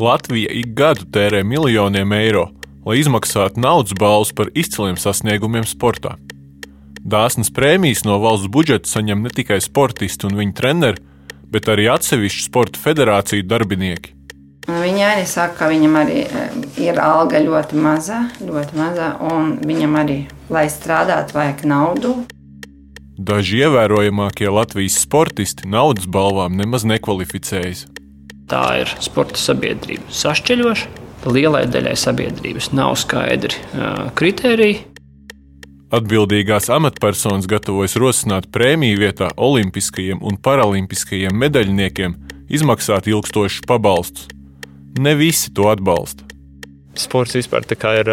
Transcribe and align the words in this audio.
Latvija 0.00 0.50
ik 0.50 0.74
gadu 0.74 1.06
tērē 1.14 1.44
miljoniem 1.46 2.12
eiro, 2.16 2.48
lai 2.86 2.98
izmaksātu 2.98 3.62
naudas 3.62 3.94
balvas 3.98 4.32
par 4.34 4.50
izciliem 4.54 4.96
sasniegumiem 4.98 5.66
sportā. 5.68 6.16
Dāsnas 7.04 7.52
prēmijas 7.54 8.02
no 8.08 8.16
valsts 8.22 8.50
budžeta 8.50 8.90
saņem 8.90 9.22
ne 9.22 9.30
tikai 9.30 9.60
sportisti 9.62 10.26
un 10.26 10.38
viņu 10.40 10.56
treneri, 10.56 11.02
bet 11.52 11.68
arī 11.70 11.86
atsevišķu 11.92 12.46
sporta 12.48 12.80
federāciju 12.80 13.46
darbinieki. 13.46 14.14
Viņa 14.64 15.08
arī 15.12 15.24
saka, 15.28 15.58
ka 15.58 15.68
viņam 15.68 15.98
arī 16.00 16.22
eh, 16.24 16.54
ir 16.80 16.98
alga 16.98 17.42
ļoti 17.44 17.76
maza, 17.84 18.22
ļoti 18.40 18.78
maza, 18.80 19.10
un 19.20 19.58
viņam 19.60 19.98
arī, 20.00 20.22
lai 20.48 20.64
strādātu, 20.72 21.36
vajag 21.36 21.66
naudu. 21.68 22.14
Daži 23.14 23.60
ievērojamākie 23.68 24.48
Latvijas 24.50 24.96
sportisti 25.04 25.68
naudas 25.70 26.08
balvām 26.10 26.56
nemaz 26.58 26.88
nekvalificējas. 26.88 27.84
Tā 28.50 28.64
ir 28.82 28.90
sporta 29.00 29.40
sabiedrība 29.40 30.12
sašķeļoša. 30.12 31.02
Lielai 31.24 31.62
daļai 31.72 31.94
sabiedrības 31.96 32.74
nav 32.76 32.98
skaidri 33.00 33.56
uh, 33.72 34.10
kriteriji. 34.16 34.82
Atbildīgās 35.94 36.68
amatpersonas 36.74 37.46
gatavojas 37.48 37.94
rosināt 38.00 38.50
prēmiju 38.52 38.98
vietā 39.00 39.30
olimpiskajiem 39.40 40.20
un 40.26 40.36
paralimpiskajiem 40.36 41.36
medaļniekiem 41.40 42.16
izmaksāt 42.52 43.08
ilgstošus 43.08 43.64
pabalstus. 43.68 44.28
Ne 45.00 45.14
visi 45.18 45.52
to 45.54 45.70
atbalsta. 45.70 46.26
Sports 46.94 47.34
vispār 47.34 47.64
ir, 47.98 48.10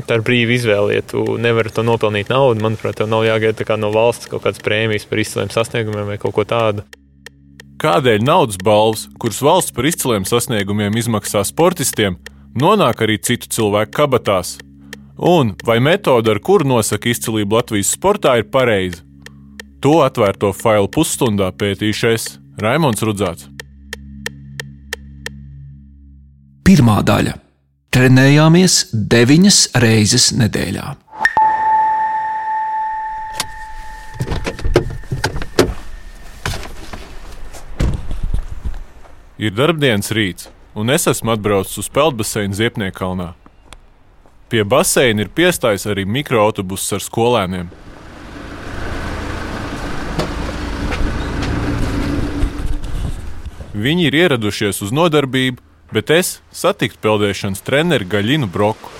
ir 0.00 0.22
brīva 0.24 0.54
izvēle. 0.54 0.94
Ja 0.96 1.04
tu 1.04 1.36
nevari 1.40 1.72
to 1.74 1.84
nopelnīt 1.84 2.30
naudu, 2.32 2.62
manuprāt, 2.64 2.96
tev 3.00 3.10
nav 3.10 3.26
jāgaida 3.26 3.76
no 3.76 3.90
valsts 3.92 4.30
kaut 4.30 4.46
kādas 4.46 4.62
prēmijas 4.64 5.08
par 5.08 5.20
izciliem 5.20 5.50
sasniegumiem 5.52 6.14
vai 6.14 6.20
kaut 6.20 6.36
ko 6.38 6.46
tādu. 6.48 6.86
Kādēļ 7.82 8.22
naudas 8.24 8.58
balvas, 8.62 9.08
kuras 9.18 9.40
valsts 9.42 9.74
par 9.74 9.88
izciliem 9.88 10.26
sasniegumiem 10.28 10.94
izmaksā 11.00 11.42
sportistiem, 11.44 12.16
nonāk 12.54 13.02
arī 13.04 13.18
citu 13.18 13.50
cilvēku 13.50 13.94
kabatās? 13.98 14.56
Un 15.18 15.54
vai 15.66 15.78
metode, 15.82 16.30
ar 16.30 16.40
kuru 16.42 16.66
nosaka 16.74 17.10
izcilību 17.10 17.58
Latvijas 17.58 17.92
sportā, 17.94 18.38
ir 18.38 18.48
pareiza? 18.50 19.02
To 19.84 20.00
atvērto 20.06 20.54
failu 20.56 20.88
pusstundā 20.88 21.50
pētīšais 21.52 22.28
Raimons 22.62 23.02
Rudzāts. 23.04 23.50
Pirmā 26.64 27.02
daļa 27.04 27.34
Trenējāmies 27.94 28.88
deviņas 28.90 29.58
reizes 29.78 30.32
nedēļā. 30.34 30.86
Ir 39.34 39.50
darbdienas 39.50 40.12
rīts, 40.14 40.46
un 40.78 40.92
es 40.94 41.08
esmu 41.10 41.32
atbraucis 41.32 41.80
uz 41.82 41.88
peldbaseinu 41.90 42.54
Ziepniekalnā. 42.54 43.32
Pie 44.46 44.62
baseina 44.62 45.24
ir 45.24 45.30
piestājis 45.34 45.88
arī 45.90 46.04
mikroautobuss 46.06 46.94
ar 46.94 47.02
skolēniem. 47.02 47.72
Viņi 53.74 54.06
ir 54.06 54.20
ieradušies 54.20 54.78
uz 54.86 54.94
nodarbību, 54.94 55.58
bet 55.90 56.14
es 56.14 56.36
satiktu 56.54 57.02
peldēšanas 57.02 57.66
treneri 57.66 58.06
Gaļinu 58.06 58.46
Broku. 58.46 58.94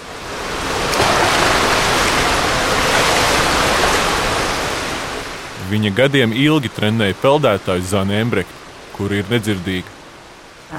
Viņa 5.70 5.94
gadiem 5.94 6.34
ilgi 6.34 6.74
trenēja 6.74 7.22
peldētāju 7.22 7.86
Zānu 7.86 8.18
Embreku, 8.18 8.64
kur 8.98 9.14
ir 9.14 9.30
nedzirdīga. 9.30 9.93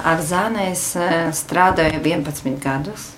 Ar 0.03 0.21
Zānu 0.23 0.59
es 0.71 0.95
eh, 0.99 1.29
strādāju 1.31 2.01
11 2.03 2.57
gadus. 2.63 3.11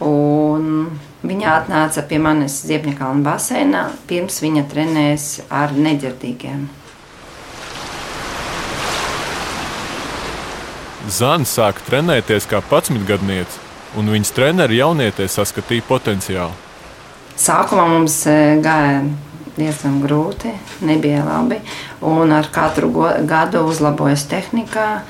Un 0.00 0.90
viņa 1.26 1.54
atnāca 1.58 2.04
pie 2.08 2.18
manis 2.22 2.60
Ziepņakalna 2.64 3.24
baseinā, 3.24 3.82
pirms 4.08 4.40
viņa 4.40 4.64
trenējas 4.70 5.26
ar 5.52 5.74
nedzirdīgiem. 5.76 6.68
Zana 11.10 11.48
sāka 11.48 11.82
trenēties 11.88 12.46
kā 12.48 12.60
11 12.62 13.04
gadniece, 13.08 13.58
un 13.98 14.08
viņas 14.12 14.34
treneri 14.36 14.78
jaunietē 14.78 15.26
saskatīja 15.28 15.84
potenciālu. 15.88 16.54
Sākumā 17.40 17.86
mums 17.88 18.20
e, 18.28 18.36
gāja 18.62 19.02
diezgan 19.56 20.00
grūti, 20.04 20.52
nebija 20.86 21.24
labi. 21.24 21.60
Un 22.06 22.32
ar 22.36 22.48
katru 22.52 22.90
gadu 23.28 23.64
uzlabojas 23.68 24.26
tehnika 24.30 25.00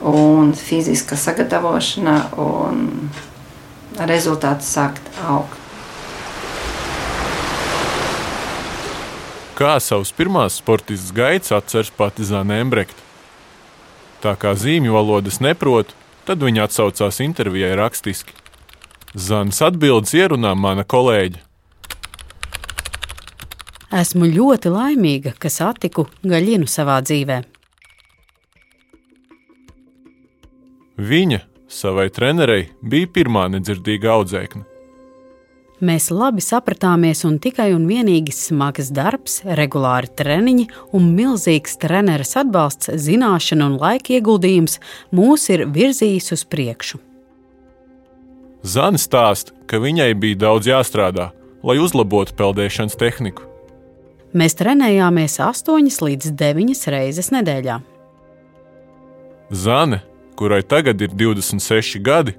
un 0.00 0.52
fiziska 0.56 1.16
sagatavošana, 1.16 2.16
un 2.36 3.10
rezultāti 4.08 4.66
sākt 4.66 5.12
augt. 5.24 5.62
Kā 9.56 9.78
savus 9.80 10.10
pirmās 10.12 10.58
sportistas 10.60 11.14
gaitas 11.16 11.54
atceras 11.56 11.88
pati 11.88 12.26
Zana 12.28 12.58
Embrekta? 12.60 13.00
Tā 14.20 14.34
kā 14.36 14.52
zīmju 14.52 14.92
valodas 14.92 15.40
neprot, 15.40 15.94
tad 16.28 16.44
viņa 16.44 16.66
atsaucās 16.66 17.22
intervijai 17.24 17.72
rakstiski. 17.78 18.36
Zanas 19.16 19.62
atbildes 19.64 20.12
ierunā 20.12 20.52
mana 20.52 20.84
kolēģe. 20.84 21.40
Esmu 23.96 24.28
ļoti 24.28 24.72
laimīga, 24.74 25.32
ka 25.40 25.48
satiku 25.48 26.04
gaļinu 26.26 26.68
savā 26.68 26.98
dzīvē. 27.06 27.38
Viņa 30.96 31.42
savai 31.68 32.08
trenerei 32.08 32.70
bija 32.80 33.08
pirmā 33.12 33.46
nedzirdīga 33.52 34.14
audzēkne. 34.16 34.64
Mēs 35.84 36.06
labi 36.08 36.40
sapratāmies, 36.40 37.20
un 37.28 37.34
tikai 37.36 37.74
un 37.76 37.82
vienīgi 37.84 38.32
smags 38.32 38.88
darbs, 38.96 39.42
regulāri 39.44 40.08
treniņi 40.16 40.64
un 40.96 41.10
milzīgs 41.12 41.76
treneris 41.82 42.32
atbalsts, 42.40 42.88
zināšana 42.88 43.66
un 43.68 43.76
laika 43.82 44.14
ieguldījums 44.16 44.78
mūs 45.12 45.44
ir 45.52 45.66
virzījis 45.68 46.32
uz 46.32 46.46
priekšu. 46.48 47.02
Zana 48.64 48.96
stāsta, 48.96 49.52
ka 49.68 49.76
viņai 49.82 50.14
bija 50.16 50.40
daudz 50.46 50.72
jāstrādā, 50.72 51.28
lai 51.60 51.76
uzlabotu 51.76 52.32
peldēšanas 52.40 52.96
tehniku. 52.96 53.44
Mēs 54.32 54.56
trenējāmies 54.56 55.36
8 55.44 56.00
līdz 56.08 56.32
9 56.40 56.88
reizes 56.92 57.30
nedēļā. 57.36 57.82
Zane, 59.52 60.00
kurai 60.36 60.62
tagad 60.62 61.00
ir 61.02 61.14
26 61.16 62.02
gadi, 62.04 62.36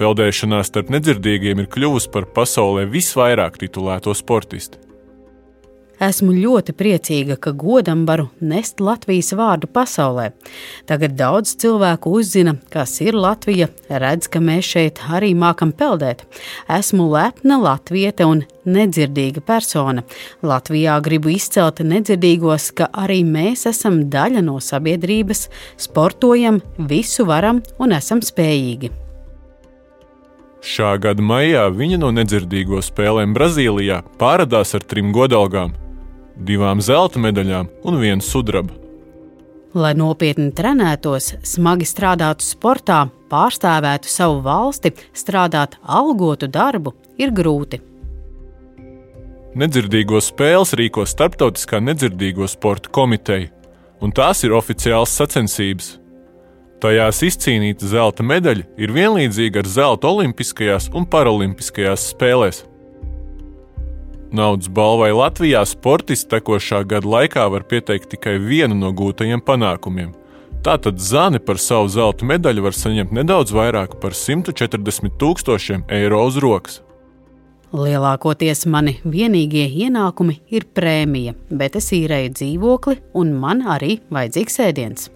Peldēšanā 0.00 0.62
starp 0.64 0.88
nedzirdīgiem 0.90 1.60
ir 1.62 1.68
kļuvusi 1.70 2.08
par 2.12 2.24
pasaulē 2.34 2.86
visvairāk 2.90 3.58
titulēto 3.60 4.14
sportistu. 4.16 4.80
Esmu 6.02 6.32
ļoti 6.34 6.72
priecīga, 6.74 7.36
ka 7.38 7.52
godam 7.54 8.00
varu 8.08 8.24
nest 8.42 8.80
Latvijas 8.82 9.30
vārdu 9.38 9.68
pasaulē. 9.70 10.32
Tagad 10.88 11.14
daudz 11.14 11.52
cilvēku 11.62 12.10
uzzina, 12.18 12.56
kas 12.72 12.96
ir 13.04 13.14
Latvija, 13.14 13.68
redz, 13.86 14.26
ka 14.26 14.40
mēs 14.42 14.66
šeit 14.72 14.98
arī 15.06 15.30
mākam 15.38 15.70
peldēt. 15.70 16.24
Esmu 16.66 17.06
lepna 17.12 17.60
latviete 17.62 18.26
un 18.26 18.42
nedzirdīga 18.66 19.44
persona. 19.46 20.02
Latvijā 20.42 20.96
gribu 21.06 21.30
izcelt 21.36 21.84
nedzirdīgos, 21.86 22.72
ka 22.80 22.88
arī 23.04 23.20
mēs 23.22 23.68
esam 23.70 24.08
daļa 24.10 24.42
no 24.48 24.58
sabiedrības, 24.58 25.46
sportojam, 25.86 26.58
visu 26.78 27.28
varam 27.30 27.62
un 27.78 27.94
esam 27.94 28.24
spējīgi. 28.26 28.90
Šā 30.62 30.92
gada 31.02 31.22
maijā 31.26 31.64
viņa 31.74 31.96
no 31.98 32.12
nedzirdīgo 32.14 32.78
spēlēm 32.86 33.32
Brazīlijā 33.34 33.96
pārādās 34.18 34.76
ar 34.78 34.84
trim 34.86 35.10
godalgām, 35.14 35.72
divām 36.46 36.82
zelta 36.82 37.20
medaļām 37.22 37.70
un 37.84 37.98
vienu 38.00 38.24
sudraba. 38.24 38.74
Lai 39.72 39.94
nopietni 39.96 40.50
trenētos, 40.52 41.30
smagi 41.48 41.86
strādātu 41.88 42.44
sportā, 42.44 43.06
pārstāvētu 43.32 44.10
savu 44.12 44.42
valsti, 44.44 44.92
strādāt 45.16 45.78
algotu 45.80 46.50
darbu, 46.52 46.92
ir 47.16 47.32
grūti. 47.32 47.80
Nedzirdīgo 49.56 50.20
spēles 50.24 50.74
rīko 50.76 51.06
Startautiskā 51.08 51.80
nedzirdīgo 51.84 52.46
sporta 52.48 52.92
komiteja, 52.92 53.50
un 54.00 54.12
tās 54.12 54.44
ir 54.44 54.54
oficiāls 54.56 55.12
sacensības. 55.12 55.94
Tajās 56.82 57.20
izcīnīta 57.22 57.86
zelta 57.86 58.24
medaļa 58.26 58.64
ir 58.80 58.92
vienlīdzīga 58.92 59.60
ar 59.62 59.68
zelta 59.70 60.08
Olimpiskajās 60.10 60.88
un 60.96 61.04
Paralimpiskajās 61.06 62.08
spēlēs. 62.10 62.64
Naudas 64.32 64.70
balvai 64.72 65.10
Latvijā 65.12 65.60
sportists 65.68 66.24
tekošā 66.30 66.86
gada 66.88 67.08
laikā 67.08 67.44
var 67.52 67.66
pieteikt 67.68 68.14
tikai 68.14 68.38
vienu 68.40 68.78
no 68.78 68.88
gūtajiem 68.96 69.42
panākumiem. 69.44 70.14
Tātad 70.64 71.02
Zane 71.02 71.40
par 71.42 71.58
savu 71.60 71.90
zelta 71.92 72.24
medaļu 72.24 72.64
var 72.64 72.76
saņemt 72.78 73.12
nedaudz 73.12 73.52
vairāk 73.52 73.98
par 74.00 74.16
140 74.16 75.18
tūkstošiem 75.20 75.84
eiro 75.92 76.22
uz 76.24 76.38
rokas. 76.40 76.80
Lielākoties 77.76 78.64
mani 78.68 78.98
vienīgie 79.04 79.66
ienākumi 79.84 80.38
ir 80.52 80.64
prēmija, 80.76 81.34
bet 81.50 81.76
es 81.80 81.90
īrēju 81.92 82.32
dzīvokli 82.38 82.98
un 83.18 83.34
man 83.42 83.64
arī 83.68 83.98
vajadzīgs 84.12 84.60
ēdiens. 84.64 85.10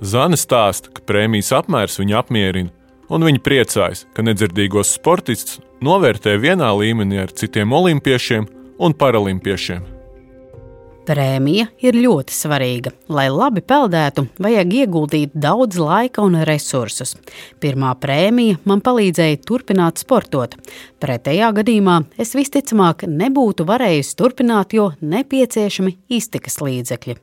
Zana 0.00 0.36
stāsta, 0.36 0.92
ka 0.92 1.04
prēmijas 1.08 1.54
apmērs 1.56 1.96
viņu 2.00 2.18
apmierina, 2.20 2.72
un 3.08 3.26
viņa 3.26 3.42
priecājas, 3.44 4.06
ka 4.14 4.24
nedzirdīgos 4.26 4.94
sportists 4.98 5.60
novērtē 5.84 6.36
vienā 6.42 6.70
līmenī 6.78 7.20
ar 7.24 7.34
citiem 7.36 7.74
olimpiešiem 7.76 8.48
un 8.78 8.96
paralimpiešiem. 8.96 9.96
Prēmija 11.06 11.68
ir 11.86 11.94
ļoti 12.02 12.34
svarīga. 12.34 12.90
Lai 13.06 13.28
labi 13.30 13.62
peldētu, 13.62 14.24
vajag 14.42 14.72
ieguldīt 14.80 15.36
daudz 15.38 15.78
laika 15.78 16.24
un 16.26 16.34
resursus. 16.48 17.14
Pirmā 17.62 17.92
prēmija 18.02 18.58
man 18.66 18.82
palīdzēja 18.82 19.38
turpināt 19.46 20.02
sportot. 20.02 20.56
Pretējā 20.98 21.52
gadījumā 21.60 22.00
es 22.18 22.34
visticamāk 22.34 23.06
nebūtu 23.06 23.68
varējusi 23.70 24.18
turpināt, 24.18 24.74
jo 24.74 24.90
nepieciešami 24.98 25.94
iztikas 26.18 26.58
līdzekļi. 26.64 27.20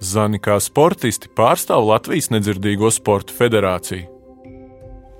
Zani 0.00 0.38
kā 0.42 0.58
sportisti 0.60 1.30
pārstāv 1.32 1.86
Latvijas 1.88 2.28
Nedzirdīgo 2.34 2.90
sporta 2.92 3.32
federāciju. 3.32 4.12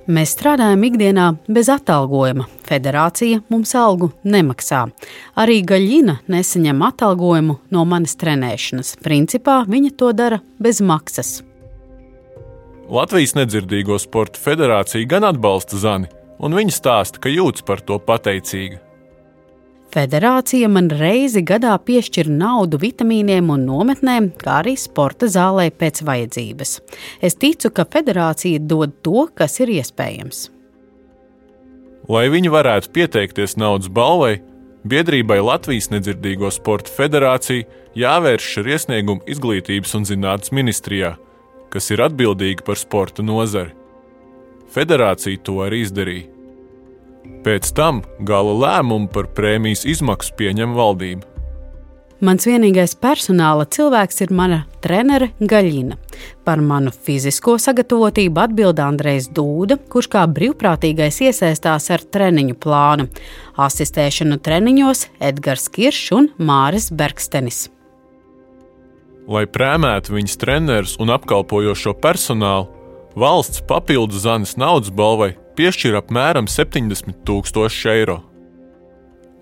Mēs 0.06 0.36
strādājam 0.36 0.84
ikdienā 0.86 1.30
bez 1.50 1.66
atalgojuma. 1.72 2.44
Federācija 2.68 3.40
mums 3.50 3.72
algu 3.74 4.12
nemaksā. 4.22 4.84
Arī 5.42 5.64
Gaļina 5.66 6.20
nesaņem 6.30 6.84
atalgojumu 6.86 7.56
no 7.74 7.82
manas 7.90 8.14
trenēšanas. 8.20 8.94
Principā 9.02 9.64
viņa 9.66 9.90
to 9.98 10.12
dara 10.14 10.38
bez 10.62 10.78
maksas. 10.78 11.40
Latvijas 12.86 13.34
Nedzirdīgo 13.34 13.98
sporta 13.98 14.38
federācija 14.38 15.08
gan 15.10 15.26
atbalsta 15.26 15.80
Zani, 15.82 16.06
un 16.38 16.54
viņa 16.54 16.76
stāsta, 16.76 17.18
ka 17.18 17.32
jūtas 17.32 17.66
par 17.66 17.82
to 17.82 17.98
pateicīga. 17.98 18.85
Federācija 19.94 20.68
man 20.68 20.90
reizi 20.90 21.40
gadā 21.46 21.76
piešķir 21.78 22.28
naudu 22.28 22.80
vitamīniem 22.82 23.52
un 23.54 23.62
nometnēm, 23.68 24.32
kā 24.40 24.60
arī 24.64 24.74
sporta 24.80 25.28
zālē 25.30 25.68
pēc 25.70 26.02
vajadzības. 26.06 26.74
Es 27.24 27.38
ticu, 27.38 27.70
ka 27.70 27.86
federācija 27.86 28.60
dod 28.60 28.98
to, 29.06 29.28
kas 29.34 29.60
ir 29.62 29.72
iespējams. 29.78 30.48
Lai 32.12 32.26
viņi 32.30 32.52
varētu 32.52 32.92
pieteikties 32.94 33.56
naudas 33.58 33.88
balvai, 33.90 34.36
biedrībai 34.86 35.40
Latvijas 35.42 35.88
Nedzirdīgo 35.94 36.50
sporta 36.54 36.92
federācija 36.94 37.66
jāvēršas 37.98 38.62
ar 38.62 38.70
iesniegumu 38.74 39.26
Izglītības 39.26 39.96
un 39.98 40.06
zinātnes 40.06 40.54
ministrijā, 40.54 41.16
kas 41.72 41.90
ir 41.94 42.04
atbildīga 42.04 42.66
par 42.66 42.78
sporta 42.78 43.24
nozari. 43.26 43.74
Federācija 44.74 45.40
to 45.46 45.62
arī 45.64 45.86
izdarīja. 45.86 46.35
Pēc 47.46 47.70
tam 47.78 48.02
gala 48.26 48.54
lēmumu 48.64 49.06
par 49.12 49.28
prēmijas 49.36 49.84
izmaksu 49.86 50.34
pieņem 50.38 50.74
valdība. 50.74 51.36
Mans 52.24 52.46
vienīgais 52.48 52.94
personāla 52.96 53.66
cilvēks 53.68 54.22
ir 54.24 54.30
mana 54.32 54.62
trenere 54.80 55.28
Gaļina. 55.36 55.98
Par 56.48 56.62
manu 56.64 56.88
fizisko 56.88 57.58
sagatavotību 57.60 58.40
atbild 58.40 58.80
Andrejs 58.80 59.28
Dūda, 59.36 59.76
kurš 59.92 60.08
kā 60.14 60.24
brīvprātīgais 60.24 61.20
iesaistās 61.28 61.90
ar 61.92 62.00
treniņu 62.00 62.56
plānu. 62.56 63.10
Asistēšanu 63.60 64.40
treniņos 64.40 65.10
Edgars 65.28 65.68
Kiršs 65.68 66.10
un 66.16 66.30
Māris 66.40 66.88
Bergstenis. 66.88 67.66
Lai 69.28 69.44
prēmētu 69.44 70.16
viņas 70.16 70.40
trenerus 70.40 70.96
un 71.02 71.12
apkalpojošo 71.12 71.98
personālu, 72.00 72.70
valsts 73.12 73.60
papildus 73.68 74.24
Zanes 74.24 74.56
naudas 74.56 74.88
balvai 74.88 75.34
piešķir 75.56 75.98
apmēram 76.00 76.48
70 76.50 77.24
tūkstoši 77.26 77.92
eiro. 77.92 78.20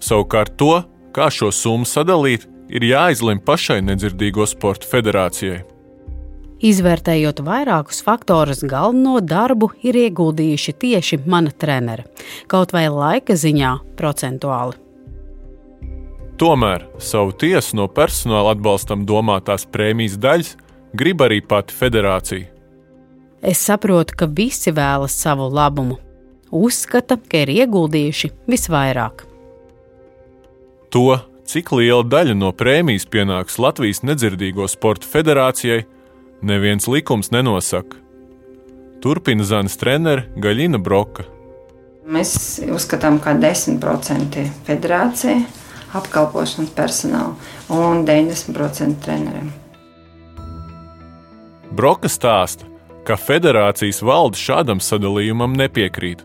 Savukārt 0.04 0.56
to, 0.60 0.82
kā 1.14 1.30
šo 1.32 1.50
summu 1.54 1.88
sadalīt, 1.88 2.48
ir 2.68 2.84
jāizlemj 2.86 3.42
pašai 3.46 3.80
nedzirdīgo 3.84 4.46
sporta 4.48 4.88
federācijai. 4.90 5.62
Izvērtējot 6.64 7.42
vairākus 7.44 8.00
faktorus, 8.06 8.62
galveno 8.64 9.18
darbu 9.20 9.72
ir 9.84 9.98
ieguldījuši 10.06 10.72
tieši 10.80 11.18
mana 11.26 11.52
trenere, 11.52 12.06
kaut 12.48 12.72
vai 12.72 12.86
laika 12.88 13.36
ziņā, 13.36 13.74
procentuāli. 13.98 14.78
Tomēr 16.40 16.86
savu 16.98 17.34
tiesu 17.38 17.76
no 17.78 17.84
personāla 17.86 18.54
atbalstam 18.54 19.04
domātās 19.06 19.66
prēmijas 19.70 20.16
daļas 20.18 20.54
grib 20.96 21.22
arī 21.22 21.42
pati 21.46 21.74
federācija. 21.74 22.48
Es 23.44 23.60
saprotu, 23.60 24.16
ka 24.16 24.26
visi 24.26 24.72
vēlas 24.72 25.14
savu 25.20 25.50
labumu, 25.52 25.98
uzskata, 26.54 27.18
ka 27.18 27.44
ir 27.44 27.52
ieguldījuši 27.54 28.30
visvairāk. 28.50 29.26
To, 30.94 31.18
cik 31.50 31.72
liela 31.74 32.04
daļa 32.06 32.36
no 32.38 32.52
prēmijas 32.54 33.06
pienāks 33.10 33.58
Latvijas 33.58 34.04
Nedzirdīgo 34.06 34.68
sporta 34.70 35.08
federācijai, 35.10 35.82
neviens 36.46 36.86
likums 36.90 37.32
nenosaka. 37.34 37.98
Turpina 39.02 39.44
Zanes 39.44 39.76
treneris 39.76 40.30
Gaļina 40.40 40.78
Broka. 40.80 41.26
Mēs 42.08 42.60
uzskatām, 42.68 43.18
ka 43.20 43.34
10% 43.36 44.44
federācija, 44.66 45.40
apkalpošanas 45.96 46.72
personāla 46.76 47.34
un 47.72 48.04
90% 48.06 49.00
treneriem. 49.04 49.50
Broka 51.74 52.08
stāsta, 52.12 52.68
ka 53.08 53.16
federācijas 53.18 53.98
valde 54.04 54.38
šādam 54.38 54.80
sadalījumam 54.84 55.56
nepiekrīt 55.58 56.22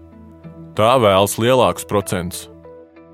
tā 0.79 0.95
vēlas 1.01 1.35
lielākus 1.41 1.87
procentus. 1.89 2.47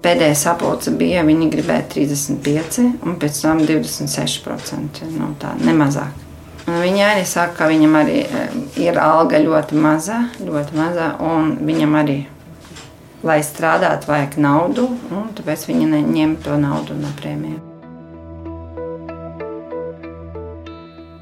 Pēdējais 0.06 0.44
apelsīns 0.52 1.00
bija, 1.00 1.24
viņi 1.26 1.50
gribēja 1.50 1.88
35, 1.96 2.84
un 3.08 3.18
pēc 3.22 3.42
tam 3.42 3.64
26%. 3.66 5.08
Nu, 5.16 5.32
tā 5.42 5.56
nemazāk. 5.64 6.22
Viņa 6.66 7.10
arī 7.12 7.26
saka, 7.30 7.54
ka 7.60 7.70
viņam 7.70 7.98
arī 7.98 8.22
eh, 8.26 8.56
ir 8.82 8.98
alga 9.02 9.42
ļoti 9.42 9.78
maza, 9.82 10.24
ļoti 10.42 10.78
maza, 10.78 11.12
un 11.22 11.56
viņam 11.66 11.98
arī, 12.00 12.20
lai 13.26 13.40
strādātu, 13.46 14.10
vajag 14.10 14.38
naudu, 14.42 14.88
un 15.14 15.30
tāpēc 15.38 15.68
viņi 15.70 15.92
neņem 15.94 16.40
to 16.46 16.58
naudu 16.62 16.98
no 16.98 17.14
prēmijām. 17.22 17.62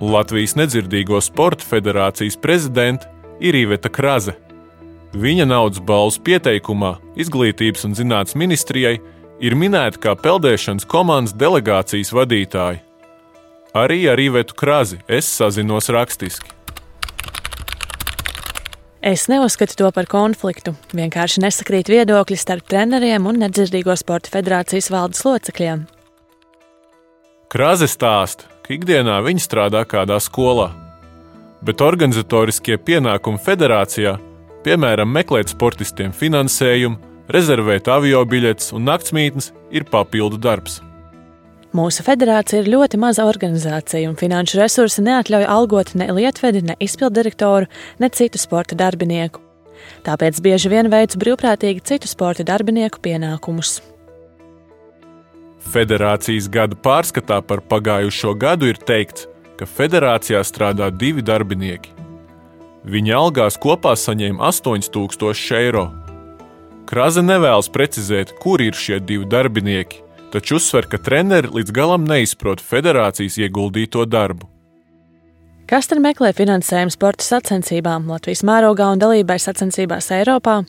Latvijas 0.04 0.58
Nedzirdīgo 0.60 1.20
sporta 1.24 1.64
federācijas 1.64 2.36
prezidente 2.40 3.08
ir 3.40 3.56
Iveta 3.56 3.92
Kraze. 3.92 4.36
Viņa 5.14 5.46
naudas 5.46 5.78
balvas 5.86 6.16
pieteikumā 6.26 6.96
Izglītības 7.22 7.86
un 7.86 7.92
zinātnes 7.94 8.34
ministrijai 8.34 8.96
ir 9.46 9.54
minēta 9.54 10.00
kā 10.02 10.16
peldēšanas 10.18 10.88
komandas 10.90 11.36
delegācijas 11.38 12.10
vadītāja. 12.18 12.82
Arī 13.78 14.00
ar 14.10 14.22
Ivetu 14.22 14.58
Krazi 14.58 14.98
es 15.06 15.30
sazinos 15.30 15.92
rakstiski. 15.94 16.50
Es 19.04 19.28
neuzskatu 19.30 19.76
to 19.78 19.92
par 19.94 20.10
konfliktu. 20.10 20.74
Vienkārši 20.96 21.44
nesakrīt 21.44 21.90
viedokļi 21.92 22.40
starp 22.40 22.70
treneriem 22.72 23.26
un 23.30 23.42
nedzirdīgo 23.44 23.94
sporta 24.00 24.32
federācijas 24.34 24.90
valdes 24.94 25.26
locekļiem. 25.28 25.86
Kraze 27.54 27.86
stāsta, 27.92 28.48
ka 28.66 28.74
ikdienā 28.74 29.22
viņa 29.22 29.46
strādā 29.46 29.84
kādā 29.86 30.18
skolā, 30.24 30.72
bet 31.62 31.84
organizatoriskie 31.86 32.80
pienākumi 32.82 33.42
federācijā 33.44 34.16
Piemēram, 34.64 35.10
meklēt 35.12 35.52
sportistiem 35.52 36.14
finansējumu, 36.16 36.96
rezervēt 37.36 37.90
avio 37.92 38.22
biļetes 38.24 38.72
un 38.78 38.86
naktsmītnes 38.88 39.52
ir 39.76 39.84
papildu 39.92 40.40
darbs. 40.40 40.80
Mūsu 41.74 42.04
federācija 42.06 42.62
ir 42.62 42.70
ļoti 42.70 43.00
maza 43.02 43.26
organizācija, 43.26 44.06
un 44.08 44.16
finanšu 44.16 44.60
resursi 44.62 45.02
neatļauj 45.04 45.48
algot 45.50 45.96
ne 46.00 46.08
lietvedi, 46.14 46.62
ne 46.70 46.76
izpilddirektoru, 46.80 47.68
ne 48.00 48.10
citu 48.14 48.40
sporta 48.40 48.78
darbinieku. 48.78 49.42
Tāpēc 50.06 50.40
bieži 50.46 50.70
vien 50.72 50.88
veicu 50.94 51.20
brīvprātīgi 51.20 51.84
citu 51.90 52.08
sporta 52.08 52.46
darbinieku 52.48 53.02
pienākumus. 53.04 53.82
Federācijas 55.74 56.48
gada 56.52 56.78
pārskatā 56.78 57.42
par 57.42 57.64
pagājušo 57.68 58.36
gadu 58.40 58.70
ir 58.70 58.80
teikts, 58.80 59.28
ka 59.60 59.68
federācijā 59.68 60.44
strādā 60.46 60.92
divi 60.94 61.26
darbinieki 61.26 62.04
Viņa 62.84 63.16
algās 63.16 63.56
kopā 63.64 63.94
saņēma 63.96 64.44
8000 64.52 65.56
eiro. 65.56 65.86
Kraze 66.90 67.24
nevēlas 67.24 67.72
precizēt, 67.72 68.34
kur 68.44 68.62
ir 68.62 68.76
šie 68.76 69.00
divi 69.00 69.24
darbinieki, 69.30 70.02
taču 70.34 70.60
uzsver, 70.60 70.90
ka 70.92 71.00
treneri 71.00 71.48
līdz 71.54 71.72
galam 71.72 72.04
neizprot 72.10 72.60
federācijas 72.60 73.40
ieguldīto 73.40 74.04
darbu. 74.04 74.50
Kas 75.64 75.88
tad 75.88 76.04
meklē 76.04 76.34
finansējumu 76.36 76.92
sporta 76.92 77.24
sacensībām 77.24 78.10
Latvijas 78.12 78.44
mērogā 78.44 78.90
un 78.92 79.00
dalībai 79.00 79.40
sacensībās 79.40 80.12
Eiropā? 80.12 80.60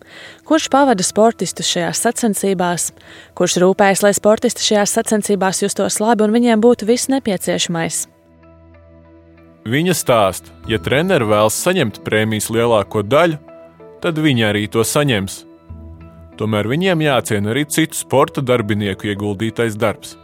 Kurš 0.46 0.70
pavada 0.70 1.02
sportistus 1.02 1.66
šajās 1.74 2.06
sacensībās? 2.06 2.92
Kurš 3.34 3.58
rūpējas, 3.66 4.06
lai 4.06 4.14
sportisti 4.14 4.70
šajās 4.70 4.94
sacensībās 5.00 5.66
justos 5.66 5.98
labi 5.98 6.28
un 6.28 6.38
viņiem 6.38 6.62
būtu 6.62 6.86
viss 6.86 7.10
nepieciešamais? 7.10 8.04
Viņa 9.64 9.94
stāsta, 9.96 10.52
ja 10.68 10.76
treneris 10.76 11.30
vēlas 11.30 11.56
saņemt 11.64 12.02
prēmijas 12.04 12.50
lielāko 12.52 13.00
daļu, 13.00 13.38
tad 14.04 14.18
viņi 14.20 14.44
arī 14.44 14.66
to 14.68 14.84
saņems. 14.84 15.38
Tomēr 16.36 16.68
viņiem 16.68 17.00
jāciena 17.06 17.54
arī 17.54 17.62
citu 17.72 17.96
sporta 17.96 18.44
darbinieku 18.44 19.08
ieguldītais 19.08 19.78
darbs. 19.80 20.18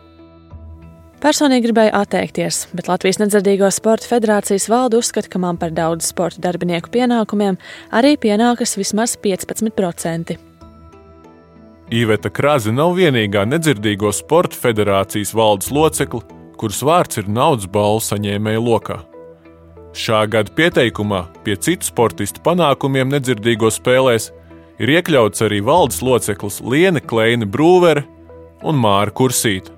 Personīgi 1.21 1.69
gribēju 1.69 1.93
atteikties, 1.97 2.63
bet 2.77 2.89
Latvijas 2.89 3.21
Nedzirdīgo 3.21 3.69
sporta 3.73 4.09
federācijas 4.09 4.69
valde 4.73 5.01
uzskata, 5.01 5.29
ka 5.33 5.41
man 5.41 5.57
par 5.61 5.73
daudz 5.77 6.09
sporta 6.13 6.41
darbinieku 6.45 6.93
pienākumiem 6.93 7.57
arī 7.97 8.15
pienākas 8.21 8.77
vismaz 8.81 9.17
15%. 9.21 10.37
Īveta 11.91 12.31
Krāze 12.33 12.73
nav 12.73 12.93
vienīgā 12.97 13.45
nedzirdīgo 13.49 14.13
sporta 14.17 14.57
federācijas 14.69 15.33
valdes 15.37 15.73
locekle, 15.73 16.23
kuras 16.61 16.85
vārds 16.85 17.21
ir 17.21 17.29
naudas 17.29 17.69
balvu 17.73 18.05
saņēmēja 18.05 18.65
lokā. 18.65 19.01
Šā 19.91 20.23
gada 20.31 20.53
pieteikumā 20.55 21.25
pie 21.43 21.57
citu 21.59 21.89
sportistu 21.89 22.43
panākumiem 22.45 23.11
nedzirdīgo 23.11 23.73
spēlēs 23.75 24.31
ir 24.79 24.93
iekļauts 24.95 25.43
arī 25.43 25.59
valdes 25.67 25.99
loceklis 26.05 26.61
Liene 26.63 27.03
Kleine 27.03 27.49
Brūvere 27.49 28.05
un 28.63 28.79
Māra 28.79 29.11
Kursīta. 29.11 29.75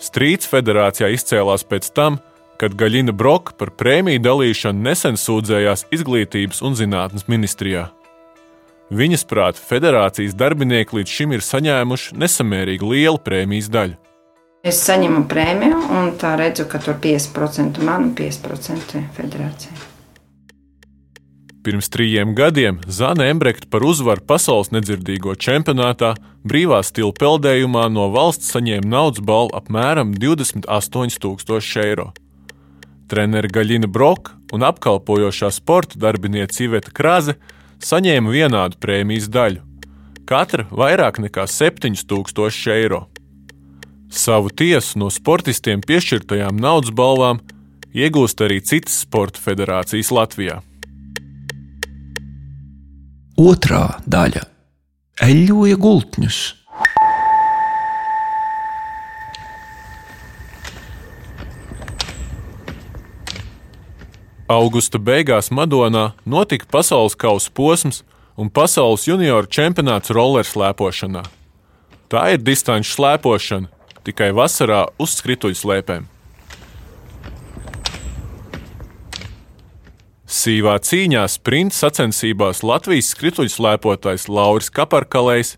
Strīds 0.00 0.48
federācijā 0.48 1.10
izcēlās 1.12 1.66
pēc 1.68 1.90
tam, 1.92 2.16
kad 2.60 2.76
Gaļina 2.78 3.12
Broka 3.16 3.52
par 3.58 3.72
prēmiju 3.76 4.22
dalīšanu 4.24 4.86
nesen 4.86 5.18
sūdzējās 5.20 5.88
Izglītības 5.92 6.62
un 6.64 6.76
zinātnes 6.78 7.26
ministrijā. 7.28 7.88
Viņas 8.90 9.26
prāt, 9.30 9.58
federācijas 9.58 10.34
darbinieki 10.38 10.98
līdz 10.98 11.16
šim 11.18 11.34
ir 11.36 11.44
saņēmuši 11.46 12.16
nesamērīgi 12.18 12.88
lielu 12.94 13.20
prēmijas 13.22 13.68
daļu. 13.70 13.98
Es 14.60 14.82
saņemu 14.84 15.22
prēmiju, 15.24 15.76
un 15.96 16.10
tā 16.20 16.34
redzu, 16.36 16.66
ka 16.68 16.78
tur 16.84 16.98
5% 17.00 17.80
man 17.80 18.10
un 18.10 18.12
5% 18.16 19.00
federācija. 19.16 19.86
Pirms 21.64 21.88
trījiem 21.92 22.32
gadiem 22.36 22.78
Zana 22.88 23.26
Embrekta 23.32 23.68
par 23.72 23.84
uzvaru 23.84 24.24
pasaules 24.24 24.70
nedzirdīgo 24.72 25.34
čempionātā 25.36 26.14
brīvā 26.44 26.80
stila 26.84 27.12
peldējumā 27.16 27.86
no 27.92 28.06
valsts 28.12 28.52
saņēma 28.54 28.88
naudas 28.88 29.24
balvu 29.24 29.56
apmēram 29.58 30.14
28,000 30.16 31.84
eiro. 31.84 32.10
Treneris 33.12 33.52
Gaļina 33.52 33.88
Broka 33.92 34.38
un 34.56 34.64
apkalpojošā 34.64 35.50
sporta 35.52 36.00
darbiniece 36.00 36.64
Iveta 36.64 36.92
Krāze 36.96 37.36
saņēma 37.84 38.32
vienādu 38.32 38.80
prēmijas 38.80 39.28
daļu, 39.32 39.60
katra 40.28 40.68
vairāk 40.72 41.20
nekā 41.28 41.44
7,000 41.48 42.76
eiro. 42.76 43.09
Savu 44.10 44.50
tiesu 44.50 44.98
no 44.98 45.06
sportistiem 45.06 45.84
piešķirtajām 45.86 46.58
naudas 46.58 46.90
balvām 46.90 47.38
iegūst 47.94 48.42
arī 48.42 48.58
citas 48.58 48.98
sporta 49.04 49.38
federācijas 49.38 50.10
Latvijā. 50.10 50.58
Otrā 53.38 54.00
daļa- 54.10 54.42
eļļoja 55.30 55.76
gultņus. 55.78 56.40
Augusta 64.50 64.98
beigās 64.98 65.52
Madonā 65.54 66.12
notika 66.26 66.66
pasaules 66.66 67.14
kausa 67.14 67.50
posms 67.54 68.02
un 68.36 68.50
pasaules 68.50 69.06
junioru 69.06 69.46
čempionāts 69.46 70.10
roller 70.10 70.42
slēpošanā. 70.42 71.22
Tā 72.10 72.32
ir 72.34 72.42
distanču 72.42 72.90
slēpošana, 72.96 73.70
tikai 74.06 74.30
vasarā 74.36 74.86
uz 75.00 75.16
skrituļu 75.18 75.58
slēpēm. 75.58 76.08
Sīvā 80.30 80.76
cīņā 80.86 81.24
sprinta 81.26 81.74
sacensībās 81.74 82.62
Latvijas 82.62 83.08
skrituļslēpotājs 83.16 84.28
Lauris 84.30 84.70
Kaparkalējs 84.70 85.56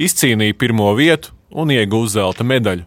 izcīnīja 0.00 0.56
pirmo 0.56 0.88
vietu 0.96 1.34
un 1.52 1.70
ieguva 1.74 2.08
zelta 2.08 2.46
medaļu. 2.46 2.86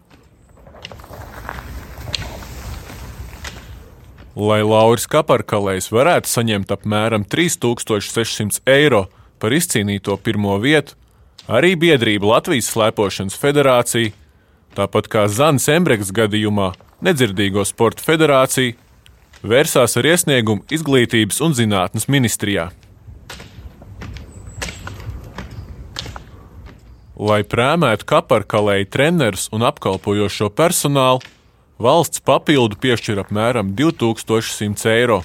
Lai 4.38 4.60
Lauris 4.66 5.06
Kaparkalējs 5.10 5.88
varētu 5.94 6.30
saņemt 6.30 6.74
apmēram 6.74 7.24
3600 7.26 8.60
eiro 8.70 9.06
par 9.38 9.54
izcīnīto 9.54 10.18
pirmo 10.22 10.58
vietu, 10.62 10.98
arī 11.46 11.72
biedrība 11.78 12.34
Latvijas 12.34 12.68
Slēpošanas 12.74 13.38
federācija, 13.38 14.12
tāpat 14.78 15.10
kā 15.10 15.26
Zanas 15.26 15.66
Embreks 15.72 16.12
gadījumā, 16.14 16.72
Nedzirdīgo 17.02 17.62
sporta 17.66 18.02
federācija 18.02 18.74
vērsās 19.46 19.94
ar 19.98 20.06
iesniegumu 20.10 20.64
Izglītības 20.74 21.38
un 21.46 21.54
zinātnes 21.54 22.08
ministrijā. 22.10 22.72
Lai 27.18 27.40
prēmētu 27.46 28.06
kaparkalēju 28.06 28.88
trenerus 28.94 29.48
un 29.54 29.66
apkalpojošo 29.66 30.50
personālu, 30.54 31.22
valsts 31.82 32.22
papildu 32.22 32.78
piešķir 32.82 33.22
apmēram 33.24 33.72
2100 33.78 34.90
eiro. 34.94 35.22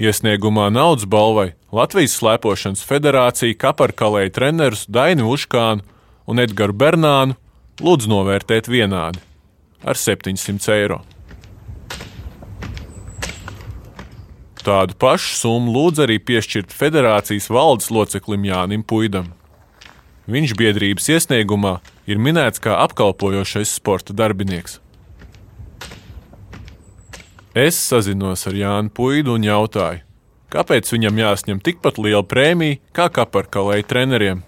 Iesniegumā 0.00 0.70
naudas 0.72 1.04
balvai 1.08 1.52
Latvijas 1.72 2.16
Slēpošanas 2.18 2.84
federācija 2.88 3.56
kaparkalēju 3.60 4.32
trenerus 4.36 4.88
Dainu 4.88 5.28
Uškānu 5.32 5.84
un 6.28 6.40
Edgars 6.40 6.76
Bernānu 6.76 7.36
lūdz 7.80 8.10
novērtēt 8.10 8.68
vienādi 8.68 9.22
ar 9.82 9.98
700 9.98 10.74
eiro. 10.76 11.00
Tādu 14.62 14.94
pašu 14.94 15.34
summu 15.40 15.72
lūdz 15.74 16.04
arī 16.04 16.20
piešķirt 16.22 16.70
federācijas 16.70 17.48
valdes 17.50 17.88
loceklim 17.90 18.44
Jānim 18.46 18.84
Puidam. 18.86 19.32
Viņš 20.30 20.54
biedrības 20.54 21.08
iesniegumā 21.16 21.80
ir 22.06 22.20
minēts 22.22 22.62
kā 22.62 22.76
apkalpojošais 22.84 23.72
sporta 23.74 24.14
darbinieks. 24.14 24.78
Es 27.58 27.76
sazinos 27.76 28.46
ar 28.46 28.54
Jānu 28.56 28.94
Puidu 28.94 29.34
un 29.34 29.42
jautāju, 29.44 30.04
kāpēc 30.54 30.94
viņam 30.94 31.18
jāsņem 31.24 31.58
tikpat 31.66 31.98
liela 31.98 32.22
prēmija 32.22 32.78
kā 32.94 33.10
kaparkalēju 33.18 33.88
treneriem. 33.90 34.44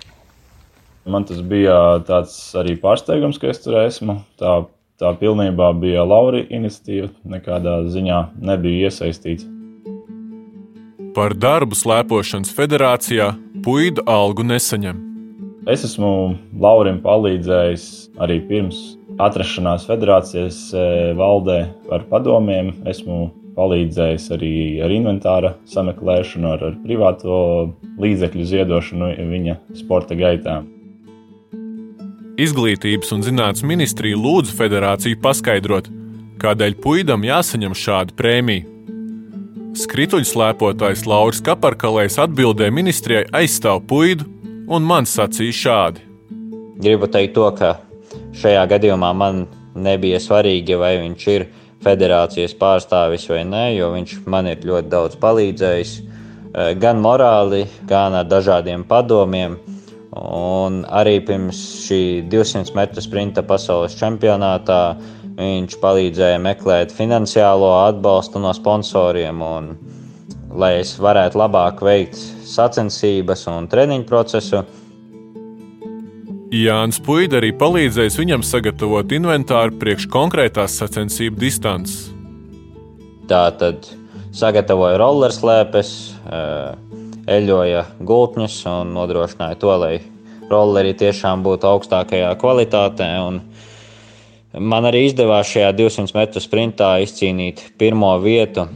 Man 1.05 1.27
tas 1.29 1.43
bija 1.45 2.01
tāds 2.09 2.37
arī 2.57 2.79
pārsteigums, 2.81 3.37
ka 3.41 3.51
es 3.53 3.61
tur 3.61 3.77
esmu. 3.83 4.23
Tā, 4.41 4.63
tā 5.01 5.11
pilnībā 5.21 5.69
bija 5.77 6.05
Laura 6.09 6.41
iniciatīva, 6.41 7.11
nekādā 7.29 7.83
ziņā 7.93 8.21
nebija 8.41 8.89
iesaistīts. 8.89 9.45
Par 11.15 11.37
darbu 11.37 11.77
slēpošanas 11.77 12.51
federācijā 12.57 13.35
puidu 13.63 14.03
algu 14.11 14.47
nesaņem. 14.49 15.03
Es 15.71 15.85
esmu 15.87 16.09
Laurim 16.61 16.99
palīdzējis 17.05 17.87
arī 18.25 18.41
pirms 18.49 18.81
atrašanās 19.23 19.87
federācijas 19.89 20.59
e, 20.73 20.83
valdē 21.17 21.61
ar 21.95 22.05
padomiem. 22.11 22.73
Esmu 22.89 23.29
palīdzējis 23.55 24.29
arī 24.35 24.55
ar 24.83 24.93
inventāra 24.93 25.55
sameklēšanu, 25.71 26.51
ar, 26.57 26.69
ar 26.73 26.79
privāto 26.85 27.41
līdzekļu 28.03 28.49
ziedošanu 28.51 29.15
viņa 29.31 29.61
sporta 29.79 30.19
gaitām. 30.19 30.74
Izglītības 32.35 33.13
un 33.15 33.21
zinātnes 33.23 33.63
ministrija 33.63 34.19
lūdza 34.19 34.57
federāciju 34.59 35.21
paskaidrot, 35.23 35.87
kādēļ 36.43 36.73
puidam 36.83 37.23
jāsaņem 37.23 37.77
šāda 37.79 38.17
prēmija. 38.19 38.67
Skrituļslēpotājs 39.79 41.05
Lauris 41.07 41.39
Kaparkalējs 41.47 42.19
atbildēja 42.25 42.75
ministrijai 42.75 43.29
aizstāv 43.39 43.85
puidu, 43.87 44.27
un 44.67 44.83
man 44.83 45.07
sacīja 45.07 45.55
šādi. 45.61 46.03
Gribu 46.83 47.07
teikt 47.07 47.37
to, 47.39 47.47
ka 47.55 47.77
šajā 48.43 48.67
gadījumā 48.73 49.13
man 49.15 49.45
nebija 49.79 50.19
svarīgi, 50.19 50.75
vai 50.81 50.97
viņš 51.05 51.29
ir 51.37 51.47
federācijas 51.87 52.57
pārstāvis 52.59 53.29
vai 53.31 53.45
nē, 53.47 53.65
jo 53.77 53.93
viņš 53.95 54.17
man 54.27 54.51
ir 54.51 54.67
ļoti 54.67 54.91
daudz 54.91 55.21
palīdzējis, 55.23 55.95
eh, 56.03 56.75
gan 56.83 56.99
morāli, 56.99 57.63
gan 57.87 58.19
ar 58.19 58.27
dažādiem 58.27 58.83
padomiem. 58.83 59.55
Un 60.15 60.85
arī 60.95 61.19
pirms 61.27 61.59
šī 61.89 62.03
200 62.31 62.77
metru 62.77 63.03
sprinta 63.03 63.43
pasaules 63.43 63.97
čempionātā 63.99 64.83
Viņš 65.35 65.81
palīdzēja 65.83 66.39
meklēt 66.39 66.93
finansiālo 66.95 67.73
atbalstu 67.89 68.39
no 68.39 68.53
sponsoriem, 68.55 69.41
un, 69.43 69.73
lai 70.55 70.77
es 70.85 70.95
varētu 71.03 71.41
labāk 71.41 71.83
veikt 71.83 72.21
sacensības 72.47 73.43
un 73.51 73.67
treniņu 73.71 74.07
procesu. 74.07 74.63
Jānis 76.55 77.01
Puida 77.03 77.41
arī 77.41 77.51
palīdzējis 77.59 78.21
viņam 78.21 78.47
sagatavot 78.47 79.11
inventāru 79.17 79.75
priekš 79.81 80.07
konkrētās 80.13 80.79
sacensību 80.79 81.43
distances. 81.43 82.13
Tā 83.27 83.49
tad 83.59 83.89
sagatavoja 84.31 85.01
rollerslēpes, 85.03 85.91
eh, 86.31 87.03
eļoja 87.31 87.85
gultņus 88.01 88.59
un 88.71 88.95
nodrošināja 88.97 89.61
to, 89.61 89.77
lai 89.81 89.95
rolleri 90.51 90.95
tiešām 90.99 91.45
būtu 91.45 91.71
augstākajā 91.71 92.33
kvalitātē. 92.41 93.11
Un, 93.25 93.41
Man 94.55 94.87
arī 94.87 95.09
izdevās 95.09 95.49
šajā 95.51 95.73
200 95.75 96.15
metru 96.15 96.39
sprintā 96.39 96.93
izcīnīt 97.03 97.73
pirmo 97.79 98.13
vietu. 98.23 98.69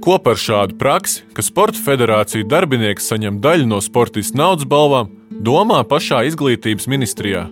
Ko 0.00 0.16
par 0.24 0.38
šādu 0.40 0.78
praksi, 0.80 1.26
ka 1.36 1.44
Sporta 1.44 1.76
federācija 1.84 2.46
darbinieks 2.48 3.10
saņem 3.10 3.42
daļu 3.44 3.66
no 3.68 3.82
sportistu 3.84 4.38
naudas 4.40 4.64
balvām, 4.64 5.10
domā 5.44 5.82
pašā 5.84 6.22
izglītības 6.30 6.88
ministrijā? 6.88 7.44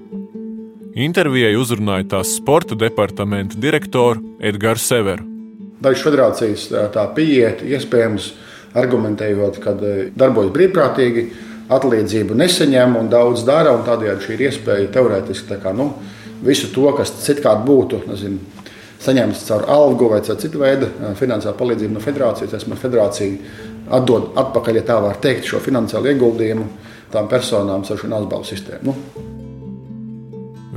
Intervijai 0.97 1.53
uzrunāja 1.61 2.07
tās 2.15 2.33
sporta 2.39 2.79
departamenta 2.79 3.61
direktoru 3.61 4.23
Edgars 4.41 4.87
Severu. 4.89 5.27
Dažas 5.85 6.07
federācijas 6.07 6.63
tā 6.95 7.05
pieiet, 7.13 7.61
iespējams, 7.61 8.31
argumentējot, 8.77 9.61
ka 9.63 9.75
darbojas 10.19 10.53
brīvprātīgi, 10.55 11.27
atlīdzību 11.73 12.37
nesaņem 12.39 12.99
un 13.01 13.11
daudz 13.11 13.45
dara. 13.47 13.75
Tādējādi 13.87 14.27
šī 14.27 14.37
ir 14.37 14.45
iespēja 14.51 14.93
teorētiski 14.95 15.61
kā, 15.63 15.73
nu, 15.77 15.91
visu 16.47 16.71
to, 16.75 16.87
kas 16.97 17.15
citādi 17.25 17.67
būtu 17.67 18.03
nezinu, 18.07 18.41
saņemts 19.03 19.47
caur 19.49 19.67
algu 19.73 20.11
vai 20.13 20.23
caur 20.27 20.39
citu 20.41 20.63
veidu 20.63 20.91
finansiālu 21.19 21.59
palīdzību 21.59 21.97
no 21.97 22.03
federācijas. 22.05 22.57
Esmu 22.61 22.79
federācija 22.81 23.95
atdod 23.97 24.33
atpakaļ, 24.39 24.81
ja 24.81 24.89
tā 24.91 24.99
var 25.03 25.19
teikt, 25.23 25.49
šo 25.49 25.63
finansiālu 25.63 26.13
ieguldījumu 26.13 26.69
tām 27.13 27.31
personām 27.31 27.85
ar 27.87 28.01
šo 28.01 28.11
balvu 28.13 28.45
sistēmu. 28.47 28.93
Nu, 28.93 29.25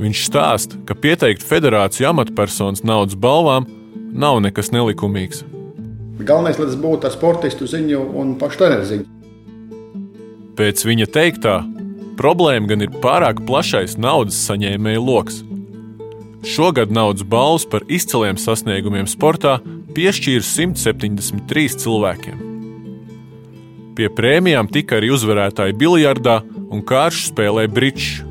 Viņš 0.00 0.20
stāsta, 0.30 0.78
ka 0.88 0.94
pieteikt 0.96 1.42
federāciju 1.44 2.06
amatpersonas 2.08 2.80
naudas 2.88 3.18
balvām 3.20 3.66
nav 4.16 4.38
nekas 4.40 4.72
nelikumīgs. 4.72 5.42
Galvenais, 6.26 6.58
lai 6.60 6.68
tas 6.68 6.78
būtu 6.80 7.08
ar 7.08 7.14
sportistu 7.14 7.68
ziņu 7.70 8.00
un 8.20 8.34
pašu 8.40 8.60
treneru 8.60 8.86
ziņu. 8.88 9.06
Pēc 10.58 10.82
viņa 10.84 11.06
teiktā, 11.14 11.54
problēma 12.20 12.68
gan 12.68 12.84
ir 12.84 12.92
pārāk 13.00 13.40
plašais 13.48 13.96
naudas 14.00 14.38
saņēmēju 14.48 15.04
lokus. 15.06 15.40
Šogad 16.44 16.92
naudas 16.92 17.24
balvas 17.24 17.66
par 17.68 17.84
izciliem 17.88 18.38
sasniegumiem 18.40 19.08
sportā 19.08 19.58
piešķīra 19.96 20.44
173 20.44 21.80
cilvēkiem. 21.82 22.46
Pie 23.96 24.08
prēmijām 24.16 24.70
tika 24.72 24.96
arī 25.00 25.10
uzvarētāji 25.12 25.76
biljardā 25.80 26.40
un 26.70 26.84
kāršu 26.86 27.32
spēlē 27.32 27.66
briču. 27.68 28.24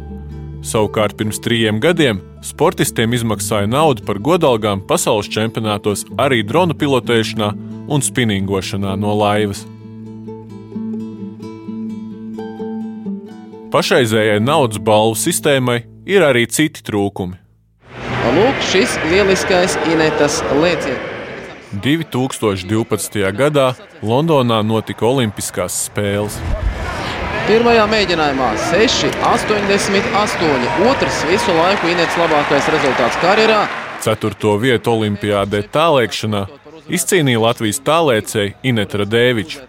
Savukārt 0.65 1.15
pirms 1.19 1.39
trījiem 1.43 1.77
gadiem 1.83 2.21
sportistiem 2.45 3.13
izmaksāja 3.15 3.67
naudu 3.69 4.03
par 4.07 4.19
godalgām 4.23 4.81
pasaules 4.87 5.29
čempionātos, 5.31 6.05
arī 6.19 6.41
dronu 6.47 6.75
pilotēšanā 6.77 7.51
un 7.89 8.05
spinningošanā 8.05 8.95
no 8.99 9.13
laivas. 9.17 9.65
Pašreizējai 13.69 14.39
naudas 14.41 14.81
balvu 14.81 15.17
sistēmai 15.19 15.83
ir 16.09 16.25
arī 16.25 16.47
citi 16.49 16.81
trūkumi. 16.85 17.37
Lūk, 18.29 18.57
šis 18.71 18.95
lieliskais 19.09 19.75
Inetas 19.89 20.39
lēciens. 20.61 21.05
2012. 21.83 23.21
gadā 23.37 23.73
Londonā 24.01 24.63
notika 24.65 25.05
Olimpiskās 25.05 25.85
spēles. 25.85 26.39
Pirmajā 27.49 27.85
mēģinājumā 27.89 28.49
6,88. 28.69 30.65
Otrs 30.89 31.21
visu 31.29 31.53
laiku 31.57 31.89
Inês 31.93 32.17
labākais 32.17 32.65
rezultāts 32.73 33.17
karjerā. 33.21 33.61
Ceturto 34.01 34.53
vietu 34.61 34.93
Olimpijādē 34.95 35.59
tālēkšanā 35.73 36.41
izcīnīja 36.93 37.41
Latvijas 37.43 37.81
tālēcēja 37.85 38.55
Inēta 38.65 39.03
Radēviča. 39.03 39.65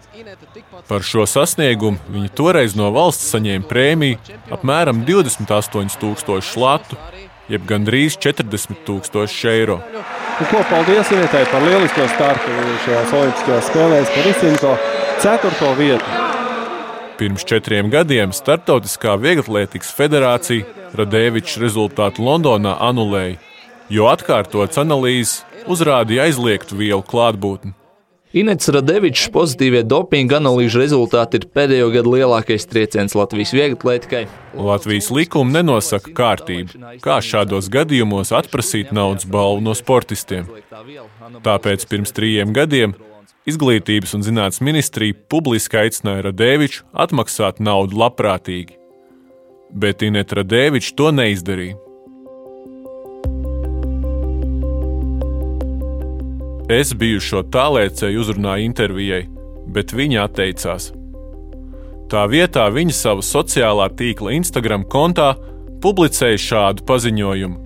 Par 0.89 1.05
šo 1.05 1.25
sasniegumu 1.29 2.01
viņa 2.11 2.31
toreiz 2.35 2.75
no 2.75 2.89
valsts 2.93 3.29
saņēma 3.31 3.67
prēmiju 3.69 4.37
apmēram 4.51 5.03
28,000 5.07 6.57
latu, 6.59 6.97
jeb 7.51 7.67
gandrīz 7.69 8.17
40,000 8.21 9.51
eiro. 9.51 9.79
Un 10.41 10.49
ko 10.49 10.63
paldies 10.71 11.11
Inētai 11.13 11.45
par 11.51 11.63
lielisko 11.65 12.07
startu 12.15 12.57
šajās 12.85 13.13
Olimpiskajās 13.19 13.69
spēlēs, 13.69 14.11
par 14.15 14.29
izcīnīto 14.31 14.73
ceturto 15.21 15.71
vietu. 15.77 16.19
Pirms 17.21 17.45
četriem 17.45 17.91
gadiem 17.93 18.31
Startautiskā 18.33 19.13
Vieglatlētikas 19.21 19.91
federācija 19.93 20.87
Radēvičs 20.97 21.59
rezultātu 21.61 22.25
Londonā 22.25 22.73
anulēja, 22.81 23.37
jo 23.93 24.07
atkārtots 24.09 24.81
analīzes 24.81 25.43
uzrādīja 25.69 26.29
aizliegtu 26.29 26.79
vielu 26.79 27.03
klātbūtni. 27.05 27.75
Inets 28.31 28.69
Radevičs 28.71 29.25
pozitīvie 29.33 29.81
dopinga 29.83 30.37
analīžu 30.39 30.79
rezultāti 30.79 31.41
ir 31.41 31.49
pēdējo 31.51 31.89
gadu 31.91 32.13
lielākais 32.13 32.63
trieciens 32.63 33.11
Latvijas 33.17 33.51
vieglatlētikai. 33.51 34.21
Latvijas 34.55 35.09
likumi 35.11 35.57
nenosaka 35.57 36.13
kārtību, 36.15 36.79
kā 37.03 37.17
šādos 37.19 37.67
gadījumos 37.73 38.31
atprasīt 38.31 38.95
naudas 38.95 39.27
balvu 39.27 39.65
no 39.67 39.75
sportistiem. 39.75 40.47
Tāpēc 41.43 41.83
pirms 41.91 42.15
trījiem 42.15 42.55
gadiem 42.55 42.95
Izglītības 43.49 44.11
un 44.13 44.23
zinātnes 44.23 44.61
ministrija 44.61 45.17
publiski 45.33 45.79
aicināja 45.81 46.27
Radēviču 46.29 46.85
atmaksāt 46.93 47.59
naudu 47.59 47.97
labprātīgi, 47.97 48.77
bet 49.73 50.05
Inês 50.05 50.31
Radēvičs 50.37 50.93
to 50.95 51.09
neizdarīja. 51.09 51.90
Es 56.71 56.93
biju 56.95 57.19
šo 57.19 57.41
tālēcēju 57.51 58.21
uzrunāju 58.21 58.63
intervijai, 58.69 59.25
bet 59.75 59.91
viņa 59.91 60.21
atteicās. 60.23 60.91
Tā 62.11 62.21
vietā 62.31 62.69
viņa 62.71 62.95
savā 62.95 63.25
sociālā 63.25 63.89
tīkla 63.99 64.37
Instagram 64.37 64.85
kontā 64.87 65.33
publicēja 65.83 66.39
šādu 66.39 66.85
paziņojumu. 66.87 67.59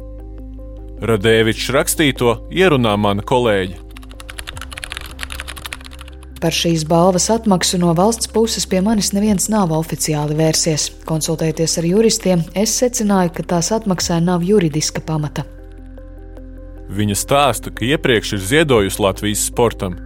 Radēvičs 1.05 1.69
rakstīto 1.75 2.35
ierunā 2.49 2.95
mana 2.97 3.21
kolēģe. 3.21 3.81
Par 6.41 6.53
šīs 6.53 6.83
balvas 6.89 7.29
atmaksu 7.33 7.77
no 7.81 7.93
valsts 7.97 8.29
puses 8.33 8.65
pie 8.69 8.81
manis 8.85 9.13
neviens 9.15 9.49
nav 9.53 9.73
oficiāli 9.73 10.37
vērsies. 10.37 10.91
Konsultējoties 11.09 11.77
ar 11.81 11.89
juristiem, 11.93 12.45
es 12.57 12.73
secināju, 12.81 13.37
ka 13.37 13.51
tās 13.55 13.71
atmaksai 13.75 14.23
nav 14.25 14.45
juridiska 14.45 15.05
pamata. 15.05 15.45
Viņa 16.95 17.15
stāsta, 17.19 17.73
ka 17.75 17.83
iepriekš 17.83 18.37
ir 18.37 18.43
ziedojusi 18.49 19.01
Latvijas 19.03 19.41
sportam. 19.49 19.97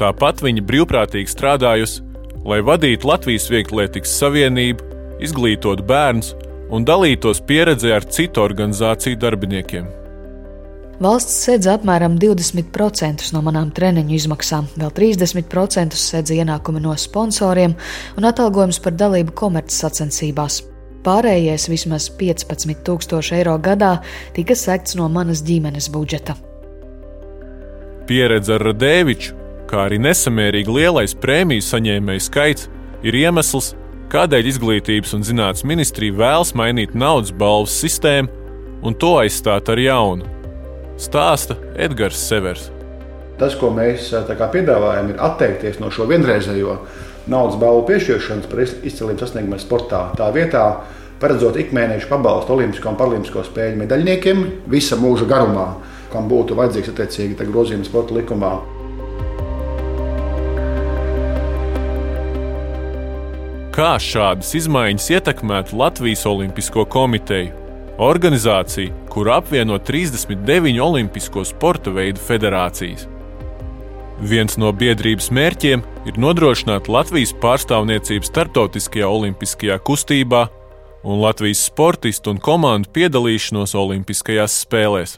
Tāpat 0.00 0.40
viņa 0.42 0.64
brīvprātīgi 0.66 1.30
strādājusi, 1.30 2.02
lai 2.48 2.58
vadītu 2.66 3.06
Latvijas 3.06 3.46
Vieglietīgas 3.52 4.16
Savienību, 4.18 4.88
izglītotu 5.22 5.86
bērnus 5.86 6.32
un 6.74 6.86
dalītos 6.88 7.42
pieredzē 7.46 7.92
ar 8.00 8.08
citu 8.08 8.42
organizāciju 8.42 9.20
darbiniekiem. 9.22 9.86
Valsts 11.02 11.38
sedz 11.46 11.66
apmēram 11.70 12.18
20% 12.20 13.30
no 13.34 13.44
manām 13.46 13.70
treniņu 13.74 14.18
izmaksām, 14.18 14.68
vēl 14.78 14.90
30% 14.98 15.98
sedz 15.98 16.34
ienākumi 16.34 16.82
no 16.82 16.94
sponsoriem 16.98 17.78
un 18.18 18.28
atalgojums 18.28 18.82
par 18.82 18.98
dalību 18.98 19.34
komercsacensībās. 19.38 20.62
Pārējais 21.02 21.66
vismaz 21.70 22.06
15,000 22.18 23.34
eiro 23.38 23.56
gadā 23.58 23.96
tika 24.36 24.54
sekts 24.58 24.94
no 24.98 25.08
manas 25.10 25.42
ģimenes 25.42 25.90
budžeta. 25.90 26.36
Pieredze 28.06 28.54
ar 28.54 28.66
Radēviču, 28.68 29.34
kā 29.70 29.86
arī 29.88 29.98
nesamērīgi 30.02 30.76
lielais 30.76 31.14
prēmiju 31.18 31.64
saņēmēju 31.66 32.22
skaits, 32.22 32.68
ir 33.02 33.18
iemesls, 33.18 33.72
kādēļ 34.12 34.50
Izglītības 34.50 35.16
un 35.16 35.26
zinātnes 35.26 35.66
ministrija 35.66 36.18
vēlas 36.18 36.52
mainīt 36.58 36.94
naudas 36.94 37.32
balvas 37.34 37.74
sistēmu 37.82 38.28
un 38.82 38.94
to 38.98 39.16
aizstāt 39.22 39.70
ar 39.72 39.80
jaunu 39.80 40.28
stāsta 41.00 41.56
Edgars 41.78 42.20
Severs. 42.28 42.68
Tas, 43.40 43.56
ko 43.58 43.72
mēs 43.74 44.12
piedāvājam, 44.12 45.08
ir 45.10 45.22
atteikties 45.24 45.80
no 45.82 45.90
šo 45.90 46.06
vienreizējo 46.10 46.76
naudas 47.30 47.58
balvu 47.60 47.86
piešķiršanas 47.90 48.50
par 48.50 48.64
izciliem 48.64 49.18
sasniegumiem 49.20 49.62
sportā. 49.62 50.04
Tā 50.18 50.30
vietā 50.34 50.64
paredzot 51.22 51.58
ikmēneša 51.62 52.10
pabalstu 52.10 52.56
Olimpisko 52.56 52.90
un 52.90 52.98
Paralimpisko 52.98 53.44
spēļu 53.46 53.82
medaļniekiem 53.84 54.44
visa 54.72 54.98
mūža 54.98 55.28
garumā, 55.30 55.68
kam 56.12 56.30
būtu 56.30 56.58
vajadzīgs 56.58 56.92
attiecīgi 56.94 57.50
grozījums 57.50 57.90
sporta 57.92 58.18
likumā. 58.18 58.56
Kā 63.72 63.94
šādas 63.96 64.50
izmaiņas 64.58 65.06
ietekmētu 65.14 65.78
Latvijas 65.80 66.26
Olimpisko 66.28 66.84
komiteju? 66.92 67.54
Organizācija, 68.02 68.92
kur 69.08 69.30
apvieno 69.32 69.78
39 69.78 70.80
olimpisko 70.80 71.44
sporta 71.48 71.92
veidu 71.94 72.20
federācijas. 72.20 73.11
Viens 74.22 74.54
no 74.54 74.68
biedrības 74.70 75.32
mērķiem 75.34 75.80
ir 76.06 76.18
nodrošināt 76.22 76.86
Latvijas 76.86 77.32
pārstāvniecību 77.42 78.28
starptautiskajā 78.28 79.08
olimpiskajā 79.10 79.80
kustībā 79.82 80.44
un 81.02 81.18
Latvijas 81.18 81.64
sportistu 81.66 82.30
un 82.30 82.38
komandu 82.38 82.92
piedalīšanos 82.94 83.74
Olimpiskajās 83.74 84.60
spēlēs. 84.62 85.16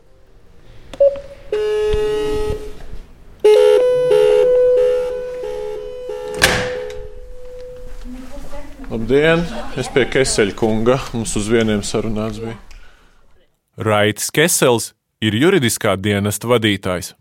Labdien! 8.89 9.45
Es 9.77 9.91
pie 9.93 10.07
Keseļa 10.09 10.57
kunga. 10.57 10.97
Mums 11.13 11.35
uz 11.37 11.51
vieniem 11.53 11.85
sarunāts 11.85 12.41
bija. 12.41 12.57
Raitis 13.85 14.33
Kesels 14.33 14.95
ir 15.21 15.37
juridiskā 15.37 15.93
dienesta 16.01 16.49
vadītājs. 16.49 17.13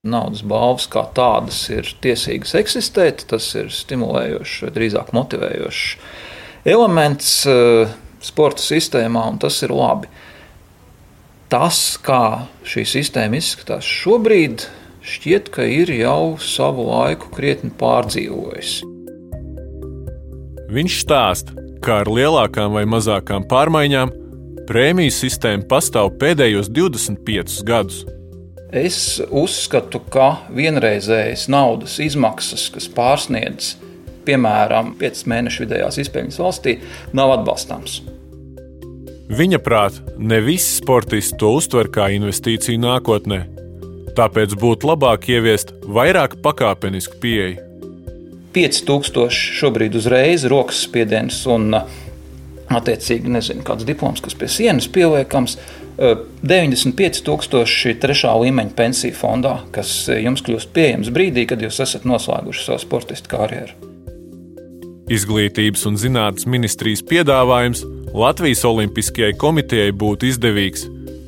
Naudas 0.00 0.40
balvas 0.40 0.86
kā 0.88 1.02
tādas 1.12 1.58
ir 1.68 1.84
tiesīgas 2.00 2.54
eksistēt, 2.56 3.26
tas 3.28 3.50
ir 3.52 3.66
stimulējošs, 3.68 4.70
drīzāk 4.72 5.10
motivējošs 5.12 5.80
elements 6.72 7.32
eh, 7.44 7.90
sporta 8.24 8.64
sistēmā, 8.64 9.26
un 9.28 9.36
tas 9.42 9.58
ir 9.60 9.74
labi. 9.76 10.08
tas, 11.52 11.98
kā 12.00 12.46
šī 12.64 12.84
sistēma 12.88 13.36
izskatās 13.36 13.84
šobrīd, 13.84 14.64
šķiet, 15.04 15.50
ka 15.52 15.66
ir 15.68 15.92
jau 15.92 16.38
savu 16.40 16.86
laiku 16.88 17.28
krietni 17.34 17.68
pārdzīvojis. 17.68 18.78
Viņš 20.70 20.96
stāsta, 21.02 21.52
ka 21.84 21.98
ar 22.06 22.08
lielākām 22.08 22.72
vai 22.72 22.86
mazākām 22.88 23.44
pārmaiņām 23.50 24.14
prēmiju 24.70 25.12
sistēma 25.12 25.68
pastāv 25.68 26.14
pēdējos 26.16 26.72
25 26.72 27.60
gadus. 27.68 28.00
Es 28.70 29.18
uzskatu, 29.30 29.98
ka 30.12 30.46
vienreizējas 30.54 31.48
naudas 31.50 31.96
izmaksas, 32.02 32.68
kas 32.70 32.86
pārsniedz 32.94 33.74
piemēram 34.26 34.94
5 35.00 35.26
mēnešu 35.30 35.64
vidējās 35.64 36.00
izpējas 36.04 36.40
valstī, 36.40 36.78
nav 37.16 37.34
atbalstāms. 37.38 38.00
Viņa 39.30 39.60
prāt, 39.62 40.00
ne 40.18 40.40
visi 40.42 40.80
sportisti 40.80 41.38
to 41.38 41.52
uztver 41.58 41.90
kā 41.94 42.08
investīciju 42.16 42.82
nākotnē. 42.82 43.40
Tāpēc 44.18 44.56
būtu 44.58 44.90
labāk 44.90 45.28
ieviest 45.30 45.70
vairāk 45.86 46.40
pakāpenisku 46.42 47.20
pieeju. 47.22 47.66
5000 48.50 49.30
šobrīd 49.30 49.94
uzreiz 49.94 50.42
rokas 50.50 50.80
spiediens 50.88 51.36
un 51.46 51.76
attiecīgi 52.76 53.30
nezinu, 53.30 53.64
kāds 53.66 53.86
diploms, 53.86 54.22
kas 54.24 54.36
pie 54.38 54.48
sienas 54.50 54.88
pieliekams. 54.92 55.58
95,000 56.00 57.98
trešā 58.00 58.30
līmeņa 58.40 58.72
pensiju 58.76 59.16
fondā, 59.18 59.58
kas 59.74 59.90
jums 60.08 60.40
kļūst 60.46 60.70
pieejams 60.72 61.10
brīdī, 61.12 61.44
kad 61.50 61.60
jūs 61.60 61.82
esat 61.84 62.06
noslēguši 62.08 62.64
savu 62.64 62.80
sportistu 62.80 63.28
karjeru. 63.34 63.74
Izglītības 65.10 65.84
un 65.90 65.98
zinātnes 66.00 66.46
ministrijas 66.48 67.02
piedāvājums 67.04 67.82
Latvijas 68.14 68.64
Olimpiskajai 68.64 69.34
komitejai 69.36 69.92
būtu 69.92 70.30
izdevīgs, 70.30 70.86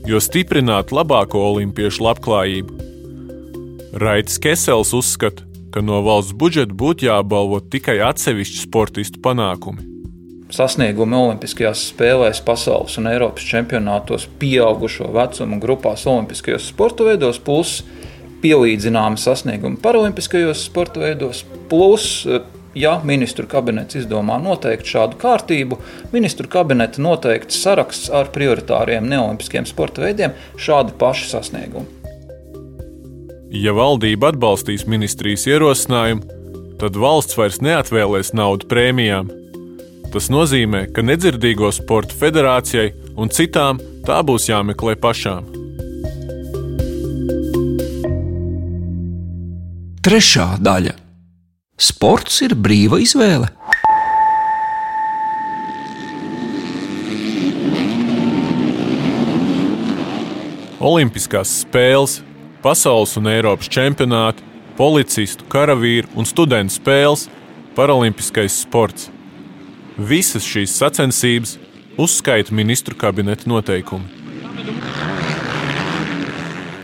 jo 0.09 0.23
stiprinātu 0.23 0.97
labāko 1.03 1.43
olimpiešu 1.51 2.07
labklājību. 2.07 2.81
Raits 4.01 4.41
Kesels 4.41 4.95
uzskata, 4.97 5.45
ka 5.75 5.85
no 5.85 6.01
valsts 6.07 6.33
budžeta 6.39 6.73
būtu 6.73 7.11
jābalvo 7.11 7.61
tikai 7.61 7.99
atsevišķu 8.07 8.69
sportistu 8.71 9.21
panākumi 9.21 9.92
sasniegumi 10.53 11.17
Olimpiskajās 11.19 11.89
spēlēs, 11.91 12.43
pasaules 12.45 12.99
un 13.01 13.11
Eiropas 13.11 13.47
čempionātos, 13.49 14.29
pieaugušo 14.41 15.11
vecumu 15.15 15.61
grupās, 15.63 16.07
Olimpiskajos 16.11 16.71
sporta 16.73 17.09
veidos, 17.09 17.41
plus 17.43 17.81
pielīdzināmi 18.43 19.21
sasniegumi 19.23 19.81
Paralimpiskajos 19.83 20.67
sporta 20.69 21.05
veidos, 21.05 21.45
plus 21.71 22.27
Ja 22.73 22.95
ministru 23.05 23.45
kabinets 23.45 23.99
izdomā 24.01 24.39
noteikt 24.41 24.89
šādu 24.89 25.19
kārtību, 25.21 25.77
ministru 26.13 26.49
kabineta 26.49 27.03
noteikts 27.05 27.59
saraksts 27.61 28.09
ar 28.09 28.31
prioritāriem 28.33 29.05
neolimpiskiem 29.11 29.69
sporta 29.69 30.07
veidiem, 30.07 30.33
šādi 30.57 30.97
paši 30.97 31.29
sasniegumi. 31.35 32.01
Ja 33.53 33.75
valdība 33.77 34.31
atbalstīs 34.33 34.87
ministrijas 34.89 35.45
ierosinājumu, 35.51 36.25
tad 36.81 36.97
valsts 36.97 37.37
vairs 37.37 37.61
neatvēlēs 37.61 38.33
naudu 38.33 38.71
prēmijām, 38.73 39.29
Tas 40.13 40.27
nozīmē, 40.29 40.91
ka 40.93 41.01
nedzirdīgo 41.01 41.71
sporta 41.73 42.13
federācijai 42.13 42.91
un 43.17 43.31
citām 43.33 43.79
tā 44.05 44.19
būs 44.21 44.51
jāmeklē 44.51 44.93
pašām. 45.01 45.47
Trešā 50.05 50.59
daļa- 50.61 50.93
sports 51.89 52.43
ir 52.45 52.53
brīva 52.53 53.01
izvēle. 53.01 53.49
Olimpiskās 60.83 61.49
spēles, 61.63 62.21
pasaules 62.61 63.17
un 63.17 63.33
Eiropas 63.33 63.71
čempionāti, 63.71 64.45
policistu, 64.77 65.49
karavīru 65.49 66.09
un 66.19 66.29
studentu 66.29 66.77
spēles, 66.77 67.29
paralimpiskais 67.75 68.61
sports. 68.67 69.09
Visas 70.03 70.43
šīs 70.43 70.73
sacensības 70.75 71.57
uzskaita 72.01 72.55
ministru 72.55 72.97
kabineta 72.99 73.47
noteikumi. 73.47 74.09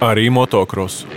Arī 0.05 0.29
motocrossu. 0.31 1.09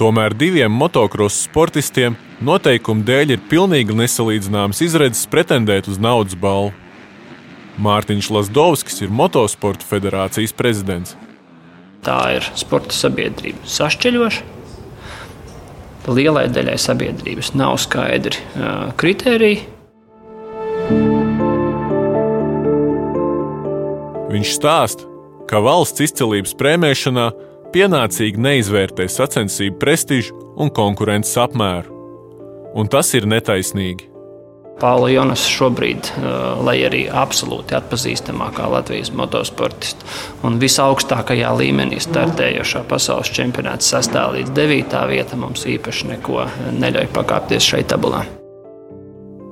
Tomēr 0.00 0.34
diviem 0.34 0.72
motocrossu 0.74 1.44
sportistiem 1.44 2.16
noteikumu 2.42 3.04
dēļ 3.06 3.36
ir 3.36 3.42
pilnīgi 3.50 3.94
nesalīdzināmas 3.94 4.80
izredzes 4.82 5.28
pretendēt 5.30 5.90
uz 5.92 6.00
naudas 6.02 6.34
balvu. 6.34 6.72
Mārtiņš 7.80 8.30
Lasdovskis 8.34 9.04
ir 9.04 9.12
Motosporta 9.14 9.86
federācijas 9.86 10.56
prezidents. 10.56 11.14
Tā 12.02 12.18
ir 12.40 12.48
sporta 12.58 12.96
sabiedrība 12.96 13.68
sašķeļoša 13.68 14.59
lielai 16.16 16.48
daļai 16.52 16.78
sabiedrības 16.80 17.52
nav 17.58 17.76
skaidri 17.82 18.40
kritēriji. 19.00 19.62
Viņš 24.30 24.52
stāsta, 24.54 25.06
ka 25.50 25.62
valsts 25.62 26.04
izcilības 26.06 26.54
prēmēšanā 26.58 27.30
pienācīgi 27.74 28.42
neizvērtē 28.42 29.08
sacensību 29.10 29.78
prestižu 29.82 30.36
un 30.60 30.70
konkurences 30.74 31.38
apmēru. 31.42 31.98
Un 32.78 32.90
tas 32.90 33.10
ir 33.18 33.26
netaisnīgi. 33.26 34.09
Paula 34.80 35.10
Jonas 35.12 35.42
šobrīd, 35.44 36.08
lai 36.64 36.78
arī 36.88 37.02
absolūti 37.12 37.76
atpazīstamākā 37.76 38.64
Latvijas 38.72 39.10
motosportista 39.12 40.06
un 40.46 40.56
visaugstākajā 40.62 41.50
līmenī 41.58 41.98
startējošā 42.00 42.86
pasaules 42.88 43.28
čempionāta 43.36 43.84
sastāv 43.84 44.38
līdz 44.38 44.54
9. 44.56 44.96
vieta, 45.10 45.36
mums 45.36 45.66
īpaši 45.68 46.14
neko 46.14 46.46
neļauj 46.80 47.10
pakāpties 47.12 47.68
šai 47.74 47.82
tabulā. 47.92 48.24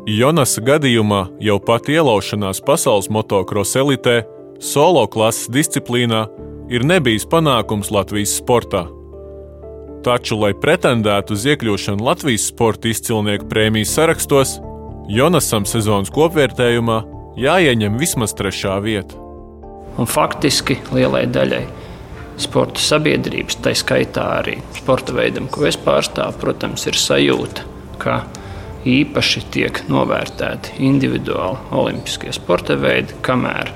Jonas 0.09 0.57
gadījumā 0.65 1.27
jau 1.45 1.59
pat 1.61 1.91
ielaušanās 1.93 2.63
pasaules 2.65 3.11
motocross 3.13 3.77
elitē, 3.77 4.23
solo 4.65 5.05
klases 5.13 5.51
disciplīnā, 5.53 6.23
ir 6.73 6.87
nebijis 6.89 7.29
panākums 7.29 7.93
Latvijas 7.93 8.39
sportā. 8.41 8.87
Taču, 10.07 10.39
lai 10.41 10.55
pretendētu 10.57 11.37
uz 11.37 11.45
iekļūšanu 11.53 12.07
Latvijas 12.07 12.49
sporta 12.49 12.89
izcilnieku 12.89 13.51
prēmijas 13.51 13.93
sarakstos, 13.99 14.57
Jonasam 15.09 15.65
sezonas 15.65 16.11
kopvērtējumā 16.13 16.99
jāieņem 17.41 17.95
vismaz 17.97 18.35
trešā 18.37 18.75
vieta. 18.85 19.17
Un 19.97 20.05
faktiski 20.05 20.75
lielai 20.93 21.23
daļai 21.33 21.63
sporta 22.37 22.83
sabiedrības, 22.85 23.57
tā 23.65 23.73
skaitā 23.73 24.27
arī 24.43 24.59
sporta 24.77 25.15
veidam, 25.17 25.47
ko 25.49 25.65
es 25.65 25.79
pārstāvu, 25.81 26.37
protams, 26.43 26.85
ir 26.91 27.01
sajūta, 27.01 27.65
ka 28.05 28.19
īpaši 28.85 29.47
tiek 29.57 29.81
novērtēti 29.89 30.77
individuāli 30.91 31.57
olimpiskie 31.81 32.35
sporta 32.37 32.77
veidi, 32.77 33.17
kamēr 33.25 33.73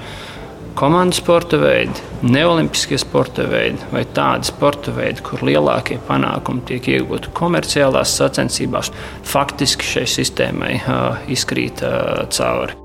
komandas 0.78 1.20
sporta 1.20 1.58
veidi, 1.60 2.02
neolimpiskie 2.22 2.98
sporta 3.00 3.44
veidi 3.50 3.90
vai 3.92 4.04
tādi 4.14 4.48
sporta 4.48 4.94
veidi, 4.96 5.22
kur 5.26 5.42
lielākie 5.44 5.98
panākumi 6.08 6.64
tiek 6.68 6.88
iegūti 6.96 7.32
komerciālās 7.36 8.14
sacensībās, 8.18 8.92
faktiski 9.28 9.86
šai 9.86 10.06
sistēmai 10.10 10.74
uh, 10.80 11.26
izkrīt 11.32 11.84
uh, 11.86 12.24
cauri. 12.32 12.78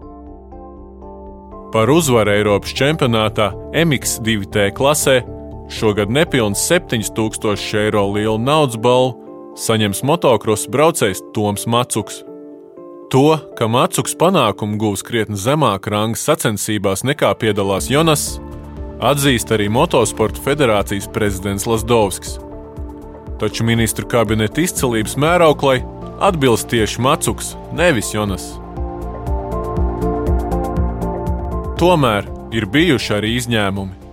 Par 1.73 1.91
uzvaru 1.91 2.31
Eiropas 2.31 2.73
čempionātā 2.77 3.51
MX2T 3.75 4.69
klasē 4.77 5.19
šogad 5.69 6.11
nepilns 6.11 6.63
7000 6.71 7.81
eiro 7.83 8.07
lielu 8.15 8.37
naudas 8.39 8.79
balvu 8.79 9.17
saņems 9.57 10.03
motocross 10.05 10.69
braucējs 10.71 11.23
Toms 11.35 11.67
Macuks. 11.67 12.26
To, 13.07 13.37
ka 13.55 13.69
Macuks 13.71 14.17
panākumu 14.19 14.75
gūs 14.81 14.99
krietni 15.07 15.37
zemāk 15.39 15.85
rangas 15.87 16.25
sacensībās 16.27 17.05
nekā 17.07 17.29
piedalās 17.39 17.85
Jonas, 17.87 18.33
atzīst 18.99 19.53
arī 19.55 19.69
Motosporta 19.71 20.41
federācijas 20.43 21.07
prezidents 21.15 21.63
Lasdovskis. 21.69 22.33
Taču 23.39 23.63
ministru 23.63 24.09
kabineta 24.11 24.59
izcilības 24.59 25.15
mērauklai 25.23 25.77
atbilst 26.19 26.67
tieši 26.73 27.05
Macuks, 27.05 27.53
nevis 27.71 28.11
Jonas. 28.11 28.49
Tomēr 31.79 32.27
ir 32.51 32.67
bijuši 32.75 33.15
arī 33.21 33.37
izņēmumi. 33.39 34.06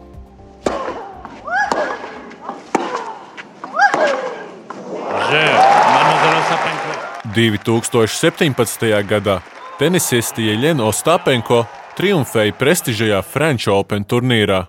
2017. 7.35 8.85
gadā 9.09 9.41
tenisiste 9.79 10.45
Jeļena 10.45 10.85
Ostapenko 10.87 11.65
triumfēja 11.99 12.55
prestižajā 12.59 13.19
French 13.27 13.67
Open 13.73 14.07
turnīrā. 14.07 14.61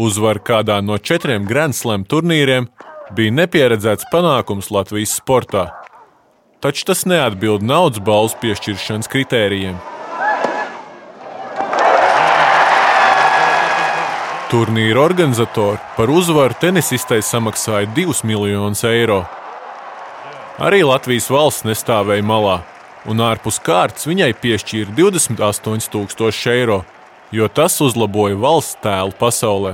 Uzvara 0.00 0.40
kādā 0.40 0.78
no 0.80 0.96
četriem 0.96 1.44
Grand 1.44 1.76
Slam 1.76 2.06
turnīriem 2.08 2.70
bija 3.14 3.34
nepieredzēts 3.36 4.08
panākums 4.12 4.72
Latvijas 4.72 5.18
sportā, 5.20 5.66
taču 6.64 6.88
tas 6.88 7.04
neatbild 7.04 7.62
naudas 7.62 8.00
balvas 8.00 8.38
piešķiršanas 8.40 9.12
kritērijiem. 9.12 9.76
Turnīra 14.48 15.00
organizatori 15.04 15.80
par 15.96 16.10
uzvaru 16.10 16.56
tenisistei 16.60 17.20
samaksāja 17.20 17.90
2 17.92 18.22
miljonus 18.24 18.84
eiro. 18.88 19.24
Arī 20.54 20.84
Latvijas 20.86 21.26
valsts 21.34 21.64
nestāvēja 21.66 22.22
malā, 22.22 22.60
un 23.10 23.18
ārpus 23.26 23.56
kārtas 23.58 24.06
viņai 24.06 24.28
piešķīra 24.38 24.92
28,000 24.94 26.52
eiro, 26.52 26.84
jo 27.34 27.48
tas 27.50 27.80
uzlaboja 27.82 28.38
valsts 28.38 28.78
tēlu 28.84 29.10
pasaulē. 29.18 29.72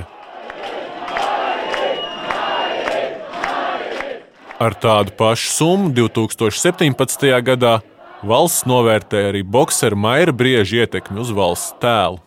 Ar 4.60 4.78
tādu 4.80 5.12
pašu 5.20 5.52
summu 5.52 5.92
2017. 5.92 7.28
gadā 7.44 7.74
valsts 8.24 8.64
novērtēja 8.64 9.34
arī 9.34 9.44
boxera 9.44 9.96
Maira 9.96 10.32
Brieža 10.32 10.86
ietekmi 10.86 11.20
uz 11.20 11.28
valsts 11.36 11.76
tēlu. 11.84 12.22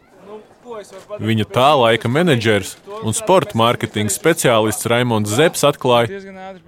Viņa 1.23 1.45
tā 1.53 1.69
laika 1.79 2.09
menedžers 2.11 2.75
un 3.03 3.15
sporta 3.15 3.57
mārketinga 3.59 4.13
speciālists 4.13 4.87
Raimons 4.89 5.31
Zepes 5.31 5.63
atklāja, 5.67 6.21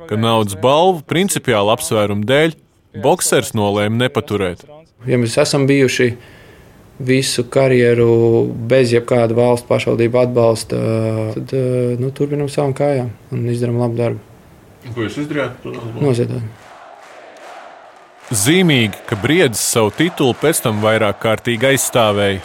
ka 0.09 0.19
naudas 0.19 0.57
balvu 0.61 1.03
principiāli 1.09 1.73
apsvērumu 1.75 2.27
dēļ 2.29 2.55
boxers 3.03 3.53
nolēma 3.57 4.05
nepaturēt. 4.05 4.65
Ja 5.05 5.19
mēs 5.21 5.37
esam 5.41 5.67
bijuši 5.69 6.13
visu 7.05 7.43
karjeru 7.51 8.45
bez 8.69 8.93
jebkāda 8.95 9.35
valsts 9.35 9.67
pašvaldību 9.67 10.21
atbalsta, 10.21 10.83
tad 11.35 11.55
nu, 11.99 12.11
turpinām 12.15 12.51
savām 12.51 12.75
kājām 12.77 13.11
un 13.35 13.49
izdarām 13.51 13.81
labu 13.83 13.99
darbu. 13.99 14.23
Ko 14.93 15.07
jūs 15.07 15.17
izdarījāt? 15.25 15.65
Noziedojam. 15.97 16.45
Zīmīgi, 18.25 19.03
ka 19.05 19.17
Briedis 19.21 19.61
savu 19.61 19.91
titulu 19.93 20.33
pēc 20.41 20.63
tam 20.63 20.79
vairāk 20.81 21.19
kārtīgi 21.21 21.73
aizstāvēja 21.75 22.39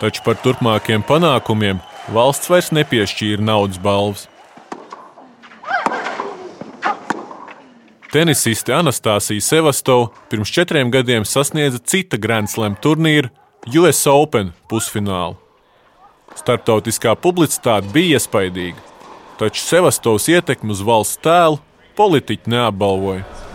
taču 0.00 0.24
par 0.24 0.38
turpmākiem 0.40 1.04
panākumiem 1.06 1.80
valsts 2.14 2.50
vairs 2.50 2.70
nepiešķīra 2.74 3.44
naudas 3.44 3.80
balvas. 3.82 4.26
Tenisiste 8.10 8.74
Anastasija 8.74 9.40
Sevastova 9.40 10.08
pirms 10.30 10.50
četriem 10.50 10.90
gadiem 10.90 11.24
sasniedza 11.24 11.78
cita 11.78 12.18
Grand 12.18 12.50
Slam 12.50 12.74
turnīra 12.74 13.30
US 13.78 14.06
Open 14.10 14.50
pusfinālu. 14.66 15.36
Startautiskā 16.34 17.14
publicitāte 17.14 17.92
bija 17.94 18.18
iespaidīga, 18.18 18.82
taču 19.38 19.62
Sevastovas 19.62 20.26
ietekmi 20.32 20.74
uz 20.74 20.82
valsts 20.82 21.22
tēlu 21.22 21.60
politiķi 21.98 22.50
neapbalvoja. 22.50 23.49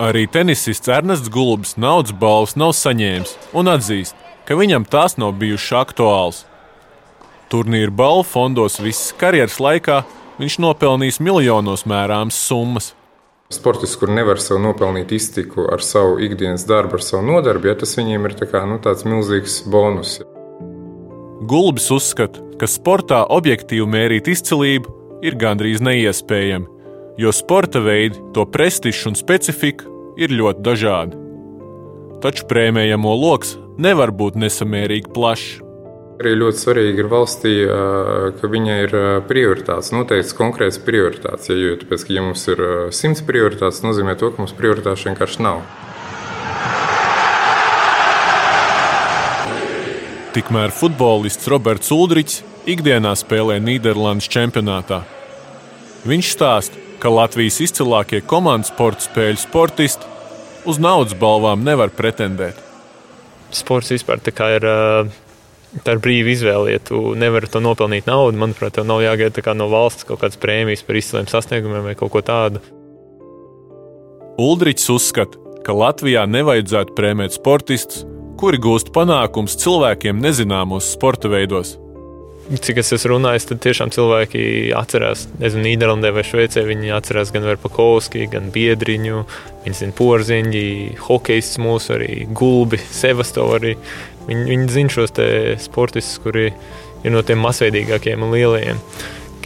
Arī 0.00 0.22
tenisists 0.32 0.88
Ernests 0.88 1.28
Gulbis 1.28 1.74
naudas 1.76 2.14
balvas 2.16 2.54
nav 2.56 2.70
saņēmis 2.72 3.34
un 3.52 3.68
atzīst, 3.68 4.14
ka 4.48 4.56
viņam 4.56 4.86
tās 4.88 5.18
nav 5.20 5.34
bijušas 5.36 5.74
aktuāls. 5.76 6.38
Turnīra 7.52 7.92
balvu 7.92 8.24
fondos 8.30 8.78
visas 8.80 9.12
karjeras 9.20 9.58
laikā 9.60 9.98
viņš 10.40 10.56
nopelnījis 10.64 11.20
miljonos 11.20 11.84
mērāmas 11.84 12.40
summas. 12.48 12.94
Sportists, 13.52 13.98
kur 14.00 14.08
nevar 14.08 14.40
sev 14.40 14.62
nopelnīt 14.64 15.12
iztiku 15.12 15.68
ar 15.68 15.84
savu 15.84 16.16
ikdienas 16.24 16.64
darbu, 16.64 16.96
ar 16.96 17.04
savu 17.04 17.26
nodarbi, 17.26 17.68
ja 17.68 17.76
tas 17.76 17.92
viņiem 17.98 18.30
ir 18.30 18.38
tā 18.40 18.48
kā, 18.48 18.64
nu, 18.64 18.80
tāds 18.80 19.04
milzīgs 19.04 19.60
bonus. 19.68 20.16
Gulbis 21.44 21.90
uzskata, 21.92 22.40
ka 22.56 22.64
sportā 22.70 23.26
objektīvi 23.28 23.84
mērīt 23.84 24.32
izcilību 24.32 24.96
ir 25.28 25.36
gandrīz 25.36 25.84
neiespējami, 25.84 26.79
jo 27.20 27.32
sporta 27.36 27.82
veidi, 27.84 28.16
to 28.34 28.46
prestižs 28.48 29.06
un 29.10 29.18
specifika 29.18 29.88
ir 30.20 30.32
ļoti 30.32 30.64
dažādi. 30.64 31.18
Taču 32.24 32.46
prēmējamo 32.48 33.12
lokus 33.16 33.56
nevar 33.80 34.12
būt 34.12 34.38
nesamērīgi 34.40 35.12
plašs. 35.12 35.58
Arī 36.20 36.34
ļoti 36.36 36.60
svarīgi 36.60 37.00
ir 37.00 37.06
valstī, 37.08 37.52
ka 38.40 38.48
viņai 38.52 38.74
ir 38.84 38.96
prioritātes, 39.28 39.88
noteikts 39.96 40.34
konkrēts 40.36 40.76
prioritātes. 40.84 41.48
Ja, 41.48 41.56
jo, 41.56 41.78
tāpēc, 41.80 42.04
ja 42.12 42.24
mums 42.24 42.44
ir 42.52 42.60
simts 42.92 43.24
prioritātes, 43.24 43.80
tas 43.80 43.86
nozīmē, 43.86 44.18
to, 44.20 44.28
ka 44.28 44.42
mums 44.42 44.52
prioritātes 44.56 45.06
vienkārši 45.08 45.46
nav. 45.46 45.64
Tikmēr 50.36 50.76
futbolists 50.76 51.48
Roberts 51.50 51.88
Uldrichs 51.96 52.44
ikdienā 52.68 53.16
spēlē 53.16 53.56
Nīderlandes 53.64 54.28
čempionātā. 54.30 55.00
Viņš 56.04 56.36
stāsta, 56.36 56.89
ka 57.00 57.10
Latvijas 57.12 57.60
izcilākie 57.64 58.20
komandas 58.20 58.70
sporta 58.70 59.06
spēļu 59.06 59.40
sportisti 59.40 60.08
uz 60.68 60.80
naudas 60.82 61.16
balvām 61.18 61.64
nevar 61.64 61.92
pretendēt. 61.96 62.58
Sports 63.50 63.90
vispār 63.94 64.20
ir. 64.20 64.68
Ir 65.86 66.00
brīva 66.02 66.32
izvēle. 66.32 66.72
Ja 66.74 66.80
tu 66.82 67.12
nevari 67.14 67.46
to 67.46 67.60
nopelnīt 67.62 68.08
naudu, 68.10 68.38
manuprāt, 68.38 68.74
tev 68.74 68.88
nav 68.88 69.04
jāgaida 69.04 69.54
no 69.54 69.68
valsts 69.70 70.02
kaut 70.02 70.18
kādas 70.18 70.40
prēmijas 70.42 70.82
par 70.82 70.98
izciliem 70.98 71.28
sasniegumiem 71.30 71.84
vai 71.86 71.94
kaut 71.94 72.10
ko 72.10 72.22
tādu. 72.26 72.58
Uldrichs 74.40 74.88
uzskata, 74.90 75.38
ka 75.62 75.76
Latvijā 75.76 76.24
nevajadzētu 76.26 76.96
prēmēt 76.98 77.36
sportistus, 77.38 78.02
kuri 78.40 78.58
gūst 78.58 78.90
panākumus 78.90 79.54
cilvēkiem 79.62 80.18
nezināmos 80.18 80.90
sporta 80.96 81.30
veidos 81.30 81.76
cik 82.58 82.80
es 82.82 82.90
esmu 82.96 83.12
runājis, 83.12 83.46
tad 83.46 83.60
tiešām 83.62 83.92
cilvēki 83.94 84.42
atcerās, 84.74 85.28
nezinu, 85.38 85.62
Nīderlandē 85.68 86.10
vai 86.16 86.24
Šveicē. 86.26 86.64
Viņi 86.66 86.90
atcerās 86.96 87.30
gan 87.34 87.46
Verpakovski, 87.46 88.26
gan 88.32 88.50
Biedriņu, 88.54 89.22
viņi 89.66 89.78
zina 89.82 89.94
porziņģi, 89.98 90.64
hokeists 91.06 91.60
mūsu, 91.62 91.94
arī 91.98 92.24
gulbi, 92.34 92.80
Sevastovu 92.82 93.54
arī. 93.60 93.76
Viņi, 94.26 94.44
viņi 94.50 94.68
zina 94.74 94.96
šos 94.96 95.14
sportistus, 95.62 96.18
kuri 96.24 96.50
ir 96.50 97.14
no 97.14 97.22
tiem 97.26 97.42
masveidīgākiem 97.44 98.26
un 98.26 98.34
lielajiem. 98.34 98.82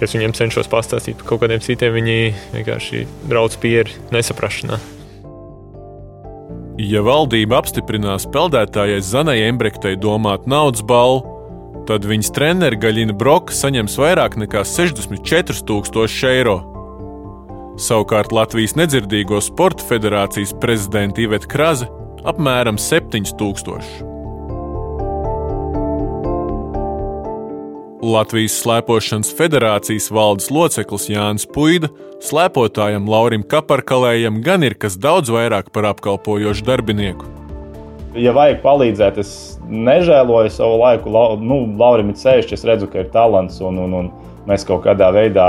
Es 0.04 0.12
viņiem 0.12 0.34
cenšos 0.36 0.66
pastāstīt 0.68 1.16
par 1.20 1.28
kaut 1.30 1.44
kādiem 1.44 1.62
citiem, 1.64 1.94
viņi 1.94 2.16
vienkārši 2.52 3.04
brauc 3.30 3.54
pieri 3.62 3.94
nesaprašanā. 4.12 4.76
Ja 6.82 7.04
valdība 7.06 7.60
apstiprinās 7.60 8.26
peldētājai 8.34 8.98
Zanai 9.06 9.38
Embrektei 9.46 9.94
domāt 9.96 10.48
naudas 10.50 10.82
balvu, 10.84 11.33
tad 11.88 12.06
viņas 12.08 12.32
treneris 12.34 12.80
Gaļina 12.82 13.16
Broka 13.16 13.54
saņems 13.54 13.98
vairāk 14.00 14.38
nekā 14.40 14.64
64,000 14.68 16.30
eiro. 16.30 16.56
Savukārt 17.80 18.32
Latvijas 18.32 18.76
Nedzirdīgo 18.78 19.40
sporta 19.42 19.82
federācijas 19.88 20.54
prezidenta 20.62 21.24
Iveta 21.24 21.50
Kraze 21.50 21.90
apmēram 22.24 22.78
7,000. 22.80 24.12
Latvijas 28.04 28.58
Slēpošanas 28.60 29.30
federācijas 29.34 30.10
valdes 30.12 30.50
loceklis 30.52 31.08
Jānis 31.08 31.46
Puida 31.48 31.88
slēpotājam 32.24 33.08
Laurim 33.08 33.46
Kaparkalējam 33.48 34.42
gan 34.44 34.66
ir 34.66 34.76
kas 34.76 34.98
daudz 35.00 35.32
vairāk 35.32 35.72
par 35.72 35.88
apkalpojošu 35.94 36.68
darbinieku. 36.68 37.43
Ja 38.14 38.30
vajag 38.30 38.60
palīdzēt, 38.62 39.16
es 39.18 39.30
nežēloju 39.66 40.52
savu 40.54 40.76
laiku. 40.78 41.10
Nu, 41.42 41.64
Laurim 41.80 42.12
ir 42.12 42.18
ceļš, 42.20 42.52
es 42.54 42.62
redzu, 42.68 42.86
ka 42.90 43.02
ir 43.02 43.10
talants. 43.14 43.58
Un, 43.64 43.80
un, 43.82 43.96
un 43.98 44.10
mēs 44.48 44.66
kaut 44.68 44.84
kādā 44.84 45.08
veidā 45.14 45.46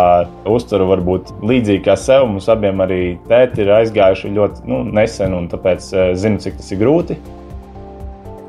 uztveram, 0.49 0.89
varbūt 0.93 1.34
līdzīgi 1.45 1.84
kā 1.86 1.97
sev. 1.99 2.25
Mums 2.30 2.49
abiem 2.51 2.82
arī 2.82 3.01
tēti 3.30 3.65
ir 3.65 3.73
aizgājuši 3.78 4.34
ļoti 4.38 4.65
nu, 4.71 4.82
nesen, 4.97 5.36
un 5.38 5.49
tāpēc 5.51 5.91
eh, 5.93 6.13
zinu, 6.17 6.41
cik 6.41 6.58
tas 6.62 6.71
ir 6.73 6.82
grūti. 6.82 7.19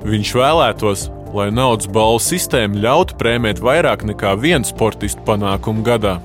Viņš 0.07 0.33
vēlētos, 0.39 1.09
lai 1.37 1.51
naudas 1.53 1.91
balvu 1.93 2.23
sistēma 2.23 2.79
ļautu 2.85 3.19
prēmēt 3.21 3.61
vairāk 3.65 4.07
nekā 4.07 4.37
vienu 4.41 4.65
sportistu 4.69 5.25
panākumu 5.27 5.85
gadā. 5.87 6.17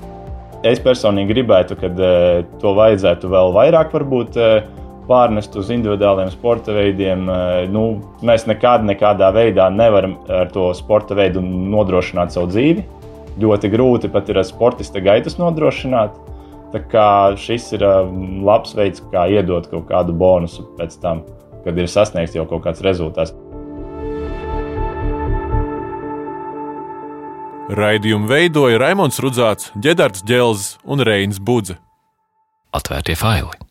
Es 0.62 0.78
personīgi 0.78 1.34
gribētu, 1.34 1.74
ka 1.74 1.88
uh, 1.90 2.44
to 2.62 2.72
vajadzētu 2.78 3.28
vēl 3.32 3.50
vairāk, 3.56 3.90
varbūt. 3.96 4.38
Pārnest 5.08 5.56
uz 5.58 5.70
individuāliem 5.74 6.30
sporta 6.30 6.74
veidiem. 6.76 7.26
Eh, 7.26 7.68
nu, 7.72 8.00
mēs 8.22 8.46
nekad, 8.46 8.84
nekādā 8.86 9.32
veidā 9.34 9.68
nevaram 9.72 10.16
ar 10.30 10.50
to 10.54 10.70
sporta 10.78 11.16
veidu 11.18 11.42
nodrošināt 11.42 12.34
savu 12.34 12.50
dzīvi. 12.52 12.84
Ļoti 13.42 13.70
grūti 13.72 14.12
pat 14.12 14.28
ir 14.30 14.42
ar 14.42 14.46
sportista 14.46 15.02
gaitas 15.02 15.38
nodrošināt. 15.40 16.18
Tā 16.72 16.80
kā 16.88 17.08
šis 17.36 17.72
ir 17.76 17.86
eh, 17.86 18.12
labs 18.46 18.76
veids, 18.78 19.02
kā 19.12 19.26
iedot 19.32 19.66
kaut 19.72 19.88
kādu 19.90 20.14
bonusu 20.16 20.68
pēc 20.78 20.98
tam, 21.02 21.24
kad 21.66 21.78
ir 21.78 21.90
sasniegts 21.90 22.38
jau 22.38 22.46
kaut 22.50 22.64
kāds 22.68 22.84
rezultāts. 22.86 23.34
Raidījumu 27.72 28.28
veidoja 28.28 28.80
Raimons 28.82 29.20
Rudzāts, 29.22 29.70
Gedards 29.80 30.24
Dželzs 30.28 30.76
un 30.84 31.00
Reinis 31.00 31.40
Budze. 31.40 31.78
Atvērtie 32.72 33.16
faili! 33.16 33.61